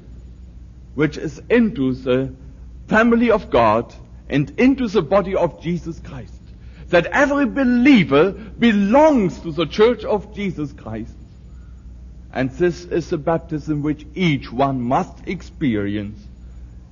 which 0.95 1.17
is 1.17 1.41
into 1.49 1.93
the 1.95 2.35
family 2.89 3.31
of 3.31 3.51
God 3.51 3.95
and 4.29 4.51
into 4.59 4.89
the 4.89 5.03
body 5.03 5.37
of 5.37 5.63
Jesus 5.63 6.01
Christ. 6.01 6.38
That 6.89 7.07
every 7.07 7.47
believer 7.47 8.32
belongs 8.32 9.41
to 9.41 9.53
the 9.53 9.66
church 9.66 10.05
of 10.05 10.34
Jesus 10.34 10.72
Christ. 10.72 11.14
And 12.32 12.51
this 12.51 12.84
is 12.84 13.11
the 13.11 13.18
baptism 13.18 13.82
which 13.82 14.07
each 14.14 14.51
one 14.53 14.80
must 14.80 15.26
experience 15.26 16.20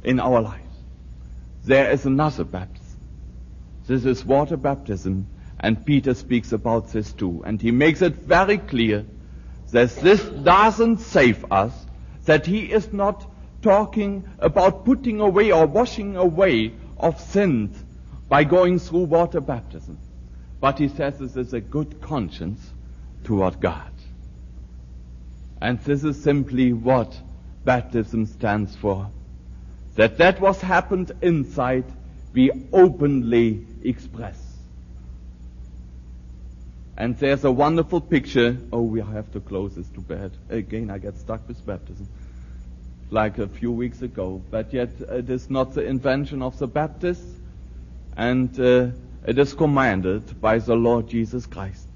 in 0.02 0.20
our 0.20 0.40
lives. 0.40 0.62
There 1.64 1.90
is 1.90 2.06
another 2.06 2.44
baptism. 2.44 3.00
This 3.86 4.04
is 4.04 4.24
water 4.24 4.56
baptism, 4.56 5.26
and 5.60 5.84
Peter 5.84 6.14
speaks 6.14 6.52
about 6.52 6.92
this 6.92 7.12
too. 7.12 7.42
And 7.44 7.60
he 7.60 7.70
makes 7.70 8.02
it 8.02 8.14
very 8.14 8.58
clear 8.58 9.04
that 9.72 9.90
this 9.96 10.22
doesn't 10.22 10.98
save 10.98 11.50
us, 11.52 11.72
that 12.24 12.46
he 12.46 12.60
is 12.60 12.92
not 12.92 13.26
talking 13.62 14.24
about 14.38 14.84
putting 14.84 15.20
away 15.20 15.52
or 15.52 15.66
washing 15.66 16.16
away 16.16 16.72
of 16.98 17.20
sins 17.20 17.82
by 18.28 18.44
going 18.44 18.78
through 18.78 19.04
water 19.04 19.40
baptism. 19.40 19.98
But 20.60 20.78
he 20.78 20.88
says 20.88 21.18
this 21.18 21.36
is 21.36 21.52
a 21.52 21.60
good 21.60 22.00
conscience 22.00 22.72
toward 23.24 23.60
God. 23.60 23.90
And 25.60 25.78
this 25.80 26.04
is 26.04 26.22
simply 26.22 26.72
what 26.72 27.16
baptism 27.64 28.26
stands 28.26 28.74
for. 28.76 29.10
That 29.94 30.18
that 30.18 30.40
was 30.40 30.60
happened 30.60 31.12
inside, 31.22 31.84
we 32.32 32.50
openly 32.72 33.66
express. 33.82 34.38
And 36.96 37.18
there's 37.18 37.44
a 37.44 37.50
wonderful 37.50 38.00
picture. 38.00 38.56
Oh, 38.72 38.82
we 38.82 39.00
have 39.00 39.30
to 39.32 39.40
close 39.40 39.74
this 39.74 39.88
to 39.90 40.00
bed. 40.00 40.32
Again, 40.48 40.90
I 40.90 40.98
get 40.98 41.18
stuck 41.18 41.46
with 41.48 41.64
baptism. 41.66 42.08
like 43.10 43.38
a 43.38 43.46
few 43.46 43.70
weeks 43.70 44.02
ago, 44.02 44.42
but 44.50 44.72
yet 44.72 44.90
it 45.00 45.30
is 45.30 45.48
not 45.48 45.74
the 45.74 45.84
invention 45.84 46.42
of 46.42 46.58
the 46.58 46.66
Baptists, 46.66 47.40
and 48.16 48.58
uh, 48.58 48.88
it 49.26 49.38
is 49.38 49.54
commanded 49.54 50.40
by 50.40 50.58
the 50.58 50.74
Lord 50.74 51.08
Jesus 51.08 51.46
Christ. 51.46 51.88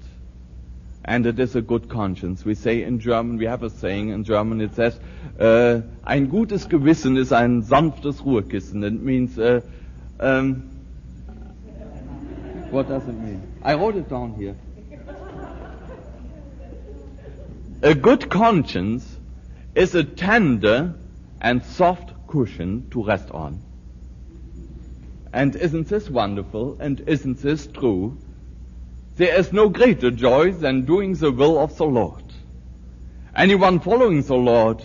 And 1.03 1.25
it 1.25 1.39
is 1.39 1.55
a 1.55 1.61
good 1.61 1.89
conscience. 1.89 2.45
We 2.45 2.53
say 2.53 2.83
in 2.83 2.99
German, 2.99 3.37
we 3.37 3.45
have 3.45 3.63
a 3.63 3.69
saying 3.69 4.09
in 4.09 4.23
German, 4.23 4.61
it 4.61 4.75
says, 4.75 4.99
uh, 5.39 5.81
ein 6.03 6.29
gutes 6.29 6.69
Gewissen 6.69 7.17
ist 7.17 7.31
ein 7.31 7.63
sanftes 7.63 8.23
Ruhekissen. 8.23 8.83
It 8.83 9.01
means, 9.01 9.39
uh, 9.39 9.61
um, 10.19 10.69
what 12.69 12.87
does 12.87 13.07
it 13.07 13.15
mean? 13.15 13.41
I 13.63 13.73
wrote 13.73 13.95
it 13.95 14.07
down 14.07 14.35
here. 14.35 14.55
A 17.81 17.95
good 17.95 18.29
conscience 18.29 19.17
is 19.73 19.95
a 19.95 20.03
tender 20.03 20.93
and 21.41 21.63
soft 21.63 22.13
cushion 22.27 22.87
to 22.91 23.03
rest 23.03 23.31
on. 23.31 23.63
And 25.33 25.55
isn't 25.55 25.87
this 25.87 26.09
wonderful? 26.09 26.77
And 26.79 27.01
isn't 27.07 27.41
this 27.41 27.67
true? 27.67 28.17
There 29.15 29.37
is 29.37 29.53
no 29.53 29.69
greater 29.69 30.11
joy 30.11 30.51
than 30.51 30.85
doing 30.85 31.13
the 31.13 31.31
will 31.31 31.59
of 31.59 31.77
the 31.77 31.85
Lord. 31.85 32.23
Anyone 33.35 33.79
following 33.79 34.21
the 34.23 34.35
Lord 34.35 34.81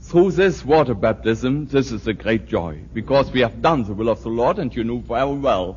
through 0.00 0.32
this 0.32 0.64
water 0.64 0.94
baptism, 0.94 1.66
this 1.66 1.92
is 1.92 2.06
a 2.06 2.12
great 2.12 2.46
joy 2.46 2.80
because 2.92 3.30
we 3.30 3.40
have 3.40 3.60
done 3.60 3.84
the 3.84 3.94
will 3.94 4.08
of 4.08 4.22
the 4.22 4.28
Lord 4.28 4.58
and 4.58 4.74
you 4.74 4.84
know 4.84 4.98
very 4.98 5.34
well 5.34 5.76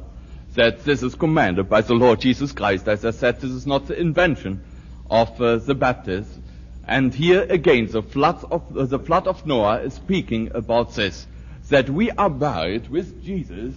that 0.55 0.83
this 0.83 1.03
is 1.03 1.15
commanded 1.15 1.69
by 1.69 1.81
the 1.81 1.93
Lord 1.93 2.19
Jesus 2.19 2.51
Christ. 2.51 2.87
As 2.87 3.05
I 3.05 3.11
said, 3.11 3.39
this 3.39 3.51
is 3.51 3.67
not 3.67 3.87
the 3.87 3.99
invention 3.99 4.63
of 5.09 5.41
uh, 5.41 5.57
the 5.57 5.75
Baptists. 5.75 6.37
And 6.85 7.13
here 7.13 7.45
again, 7.49 7.87
the 7.87 8.01
flood 8.01 8.43
of 8.49 8.77
uh, 8.77 8.85
the 8.85 8.99
flood 8.99 9.27
of 9.27 9.45
Noah 9.45 9.81
is 9.81 9.93
speaking 9.93 10.51
about 10.53 10.95
this, 10.95 11.27
that 11.69 11.89
we 11.89 12.11
are 12.11 12.29
buried 12.29 12.89
with 12.89 13.23
Jesus 13.23 13.75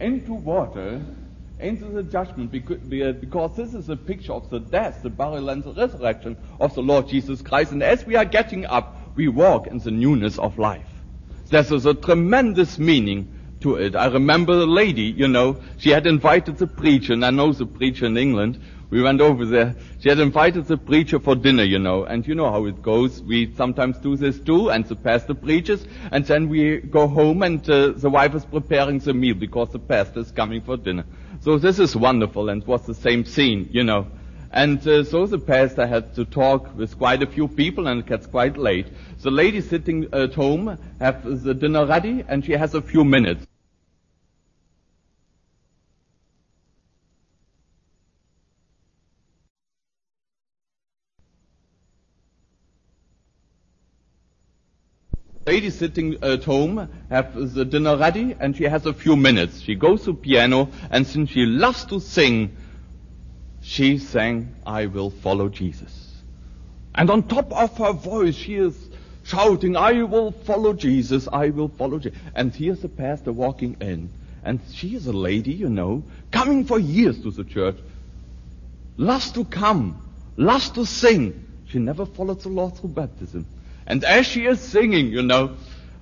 into 0.00 0.34
water, 0.34 1.02
into 1.58 1.86
the 1.86 2.02
judgment, 2.02 2.50
because 2.50 3.56
this 3.56 3.74
is 3.74 3.88
a 3.88 3.96
picture 3.96 4.32
of 4.32 4.48
the 4.50 4.60
death, 4.60 5.02
the 5.02 5.10
burial, 5.10 5.48
and 5.50 5.62
the 5.62 5.72
resurrection 5.72 6.36
of 6.60 6.74
the 6.74 6.82
Lord 6.82 7.08
Jesus 7.08 7.42
Christ. 7.42 7.72
And 7.72 7.82
as 7.82 8.04
we 8.04 8.16
are 8.16 8.24
getting 8.24 8.66
up, 8.66 9.16
we 9.16 9.28
walk 9.28 9.66
in 9.66 9.78
the 9.78 9.90
newness 9.90 10.38
of 10.38 10.58
life. 10.58 10.86
This 11.48 11.70
is 11.70 11.86
a 11.86 11.94
tremendous 11.94 12.78
meaning 12.78 13.32
to 13.60 13.76
it. 13.76 13.94
I 13.94 14.06
remember 14.06 14.56
the 14.56 14.66
lady, 14.66 15.02
you 15.02 15.28
know, 15.28 15.60
she 15.78 15.90
had 15.90 16.06
invited 16.06 16.58
the 16.58 16.66
preacher, 16.66 17.12
and 17.12 17.24
I 17.24 17.30
know 17.30 17.52
the 17.52 17.66
preacher 17.66 18.06
in 18.06 18.16
England, 18.16 18.60
we 18.94 19.02
went 19.02 19.20
over 19.20 19.44
there. 19.44 19.74
She 19.98 20.08
had 20.08 20.20
invited 20.20 20.66
the 20.66 20.76
preacher 20.76 21.18
for 21.18 21.34
dinner, 21.34 21.64
you 21.64 21.80
know, 21.80 22.04
and 22.04 22.24
you 22.24 22.36
know 22.36 22.48
how 22.48 22.66
it 22.66 22.80
goes. 22.80 23.20
We 23.20 23.52
sometimes 23.56 23.98
do 23.98 24.16
this 24.16 24.38
too, 24.38 24.70
and 24.70 24.84
the 24.84 24.94
pastor 24.94 25.34
preaches, 25.34 25.84
and 26.12 26.24
then 26.24 26.48
we 26.48 26.76
go 26.78 27.08
home 27.08 27.42
and 27.42 27.68
uh, 27.68 27.88
the 27.88 28.08
wife 28.08 28.36
is 28.36 28.44
preparing 28.44 29.00
the 29.00 29.12
meal 29.12 29.34
because 29.34 29.70
the 29.70 29.80
pastor 29.80 30.20
is 30.20 30.30
coming 30.30 30.60
for 30.60 30.76
dinner. 30.76 31.04
So 31.40 31.58
this 31.58 31.80
is 31.80 31.96
wonderful 31.96 32.48
and 32.48 32.64
was 32.68 32.86
the 32.86 32.94
same 32.94 33.24
scene, 33.24 33.68
you 33.72 33.82
know. 33.82 34.06
And 34.52 34.86
uh, 34.86 35.02
so 35.02 35.26
the 35.26 35.40
pastor 35.40 35.88
had 35.88 36.14
to 36.14 36.24
talk 36.24 36.76
with 36.76 36.96
quite 36.96 37.20
a 37.20 37.26
few 37.26 37.48
people 37.48 37.88
and 37.88 37.98
it 37.98 38.06
gets 38.06 38.28
quite 38.28 38.56
late. 38.56 38.86
The 39.22 39.32
lady 39.32 39.60
sitting 39.60 40.06
at 40.12 40.34
home 40.34 40.78
have 41.00 41.42
the 41.42 41.52
dinner 41.52 41.84
ready 41.84 42.24
and 42.28 42.44
she 42.44 42.52
has 42.52 42.74
a 42.74 42.80
few 42.80 43.02
minutes. 43.02 43.44
Lady 55.46 55.68
sitting 55.68 56.16
at 56.22 56.42
home 56.42 56.88
have 57.10 57.34
the 57.52 57.66
dinner 57.66 57.98
ready 57.98 58.34
and 58.40 58.56
she 58.56 58.64
has 58.64 58.86
a 58.86 58.94
few 58.94 59.14
minutes. 59.14 59.60
She 59.60 59.74
goes 59.74 60.04
to 60.04 60.14
piano 60.14 60.70
and 60.90 61.06
since 61.06 61.28
she 61.28 61.44
loves 61.44 61.84
to 61.86 62.00
sing, 62.00 62.56
she 63.60 63.98
sang, 63.98 64.54
I 64.64 64.86
will 64.86 65.10
follow 65.10 65.50
Jesus. 65.50 66.14
And 66.94 67.10
on 67.10 67.24
top 67.24 67.52
of 67.52 67.76
her 67.76 67.92
voice, 67.92 68.34
she 68.34 68.54
is 68.54 68.88
shouting, 69.24 69.76
I 69.76 70.02
will 70.04 70.32
follow 70.32 70.72
Jesus, 70.72 71.28
I 71.30 71.50
will 71.50 71.68
follow 71.68 71.98
Jesus. 71.98 72.18
And 72.34 72.54
here's 72.54 72.80
the 72.80 72.88
pastor 72.88 73.30
walking 73.32 73.76
in. 73.82 74.08
And 74.42 74.60
she 74.72 74.94
is 74.94 75.06
a 75.06 75.12
lady, 75.12 75.52
you 75.52 75.68
know, 75.68 76.04
coming 76.30 76.64
for 76.64 76.78
years 76.78 77.20
to 77.22 77.30
the 77.30 77.44
church, 77.44 77.76
loves 78.96 79.30
to 79.32 79.44
come, 79.44 80.00
loves 80.38 80.70
to 80.70 80.86
sing. 80.86 81.46
She 81.66 81.78
never 81.78 82.06
followed 82.06 82.40
the 82.40 82.48
Lord 82.48 82.78
through 82.78 82.90
baptism. 82.90 83.46
And 83.86 84.04
as 84.04 84.26
she 84.26 84.46
is 84.46 84.60
singing, 84.60 85.08
you 85.08 85.22
know, 85.22 85.56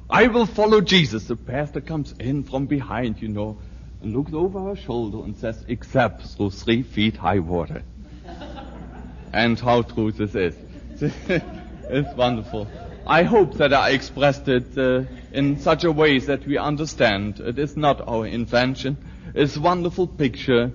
I 0.08 0.28
will 0.28 0.46
follow 0.46 0.80
Jesus, 0.80 1.24
the 1.24 1.36
pastor 1.36 1.80
comes 1.80 2.12
in 2.20 2.42
from 2.44 2.66
behind, 2.66 3.20
you 3.22 3.28
know, 3.28 3.58
and 4.00 4.14
looks 4.14 4.32
over 4.32 4.60
her 4.60 4.76
shoulder 4.76 5.18
and 5.24 5.36
says, 5.36 5.64
except 5.68 6.22
through 6.22 6.50
three 6.50 6.82
feet 6.82 7.16
high 7.16 7.38
water. 7.38 7.82
and 9.32 9.58
how 9.58 9.82
true 9.82 10.12
this 10.12 10.34
is. 10.34 10.54
it's 11.00 12.14
wonderful. 12.16 12.68
I 13.06 13.24
hope 13.24 13.54
that 13.54 13.72
I 13.72 13.90
expressed 13.90 14.46
it 14.48 14.78
uh, 14.78 15.04
in 15.32 15.58
such 15.58 15.84
a 15.84 15.90
way 15.90 16.18
that 16.20 16.46
we 16.46 16.58
understand 16.58 17.40
it 17.40 17.58
is 17.58 17.76
not 17.76 18.06
our 18.06 18.26
invention. 18.26 18.96
It's 19.34 19.56
a 19.56 19.60
wonderful 19.60 20.06
picture 20.06 20.70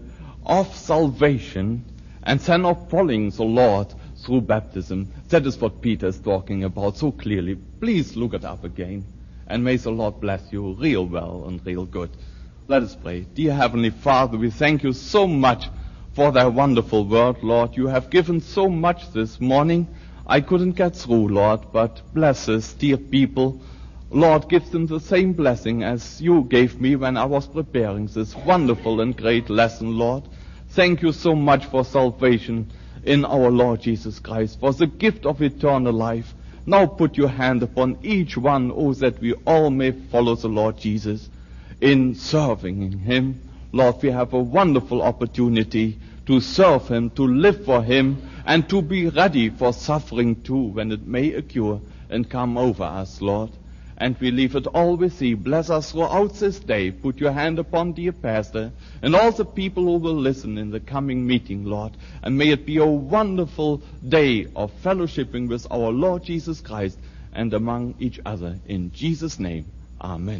of 0.45 0.75
salvation 0.75 1.85
and 2.23 2.39
then 2.41 2.65
of 2.65 2.89
following 2.89 3.29
the 3.29 3.43
Lord 3.43 3.93
through 4.17 4.41
baptism. 4.41 5.13
That 5.29 5.45
is 5.45 5.59
what 5.59 5.81
Peter 5.81 6.07
is 6.07 6.19
talking 6.19 6.63
about 6.63 6.95
so 6.95 7.11
clearly. 7.11 7.55
Please 7.55 8.15
look 8.15 8.33
it 8.33 8.45
up 8.45 8.63
again. 8.63 9.05
And 9.45 9.61
may 9.61 9.75
the 9.75 9.91
Lord 9.91 10.21
bless 10.21 10.41
you 10.53 10.71
real 10.73 11.05
well 11.05 11.43
and 11.47 11.65
real 11.65 11.85
good. 11.85 12.11
Let 12.69 12.83
us 12.83 12.95
pray. 12.95 13.27
Dear 13.33 13.53
Heavenly 13.53 13.89
Father, 13.89 14.37
we 14.37 14.51
thank 14.51 14.83
you 14.83 14.93
so 14.93 15.27
much 15.27 15.67
for 16.13 16.31
thy 16.31 16.45
wonderful 16.45 17.05
word, 17.05 17.43
Lord. 17.43 17.75
You 17.75 17.87
have 17.87 18.09
given 18.09 18.39
so 18.39 18.69
much 18.69 19.11
this 19.11 19.41
morning. 19.41 19.89
I 20.25 20.39
couldn't 20.39 20.77
get 20.77 20.95
through, 20.95 21.27
Lord, 21.27 21.73
but 21.73 22.01
bless 22.13 22.47
us, 22.47 22.73
dear 22.73 22.97
people. 22.97 23.61
Lord, 24.09 24.47
give 24.47 24.71
them 24.71 24.85
the 24.85 24.99
same 25.01 25.33
blessing 25.33 25.83
as 25.83 26.21
you 26.21 26.43
gave 26.43 26.79
me 26.79 26.95
when 26.95 27.17
I 27.17 27.25
was 27.25 27.47
preparing 27.47 28.07
this 28.07 28.33
wonderful 28.33 29.01
and 29.01 29.15
great 29.15 29.49
lesson, 29.49 29.97
Lord. 29.97 30.23
Thank 30.69 31.01
you 31.01 31.11
so 31.11 31.35
much 31.35 31.65
for 31.65 31.83
salvation 31.83 32.71
in 33.07 33.23
our 33.23 33.49
Lord 33.49 33.81
Jesus 33.81 34.19
Christ, 34.19 34.59
for 34.59 34.73
the 34.73 34.85
gift 34.85 35.25
of 35.25 35.41
eternal 35.41 35.93
life. 35.93 36.33
Now 36.65 36.85
put 36.85 37.17
your 37.17 37.29
hand 37.29 37.63
upon 37.63 37.97
each 38.03 38.35
one, 38.35 38.71
oh, 38.75 38.93
that 38.95 39.19
we 39.21 39.33
all 39.45 39.69
may 39.69 39.91
follow 39.91 40.35
the 40.35 40.49
Lord 40.49 40.77
Jesus 40.77 41.29
in 41.79 42.15
serving 42.15 42.99
Him. 42.99 43.41
Lord, 43.71 44.03
we 44.03 44.11
have 44.11 44.33
a 44.33 44.39
wonderful 44.39 45.01
opportunity 45.01 45.97
to 46.25 46.41
serve 46.41 46.89
Him, 46.89 47.09
to 47.11 47.25
live 47.25 47.63
for 47.63 47.81
Him, 47.81 48.21
and 48.45 48.67
to 48.67 48.81
be 48.81 49.07
ready 49.07 49.49
for 49.49 49.71
suffering 49.71 50.41
too 50.43 50.73
when 50.73 50.91
it 50.91 51.07
may 51.07 51.31
occur 51.31 51.79
and 52.09 52.29
come 52.29 52.57
over 52.57 52.83
us, 52.83 53.21
Lord 53.21 53.51
and 53.97 54.15
we 54.19 54.31
leave 54.31 54.55
it 54.55 54.67
all 54.67 54.95
with 54.95 55.17
thee. 55.19 55.33
Bless 55.33 55.69
us 55.69 55.91
throughout 55.91 56.33
this 56.35 56.59
day. 56.59 56.91
Put 56.91 57.17
your 57.17 57.31
hand 57.31 57.57
upon 57.57 57.93
dear 57.93 58.11
pastor 58.11 58.71
and 59.01 59.15
all 59.15 59.31
the 59.31 59.45
people 59.45 59.83
who 59.83 59.97
will 59.97 60.15
listen 60.15 60.57
in 60.57 60.69
the 60.69 60.79
coming 60.79 61.25
meeting, 61.25 61.65
Lord. 61.65 61.97
And 62.21 62.37
may 62.37 62.49
it 62.49 62.65
be 62.65 62.77
a 62.77 62.85
wonderful 62.85 63.81
day 64.07 64.47
of 64.55 64.71
fellowshipping 64.83 65.47
with 65.47 65.65
our 65.71 65.91
Lord 65.91 66.23
Jesus 66.23 66.61
Christ 66.61 66.99
and 67.33 67.53
among 67.53 67.95
each 67.99 68.19
other. 68.25 68.59
In 68.67 68.91
Jesus' 68.91 69.39
name, 69.39 69.65
Amen. 69.99 70.35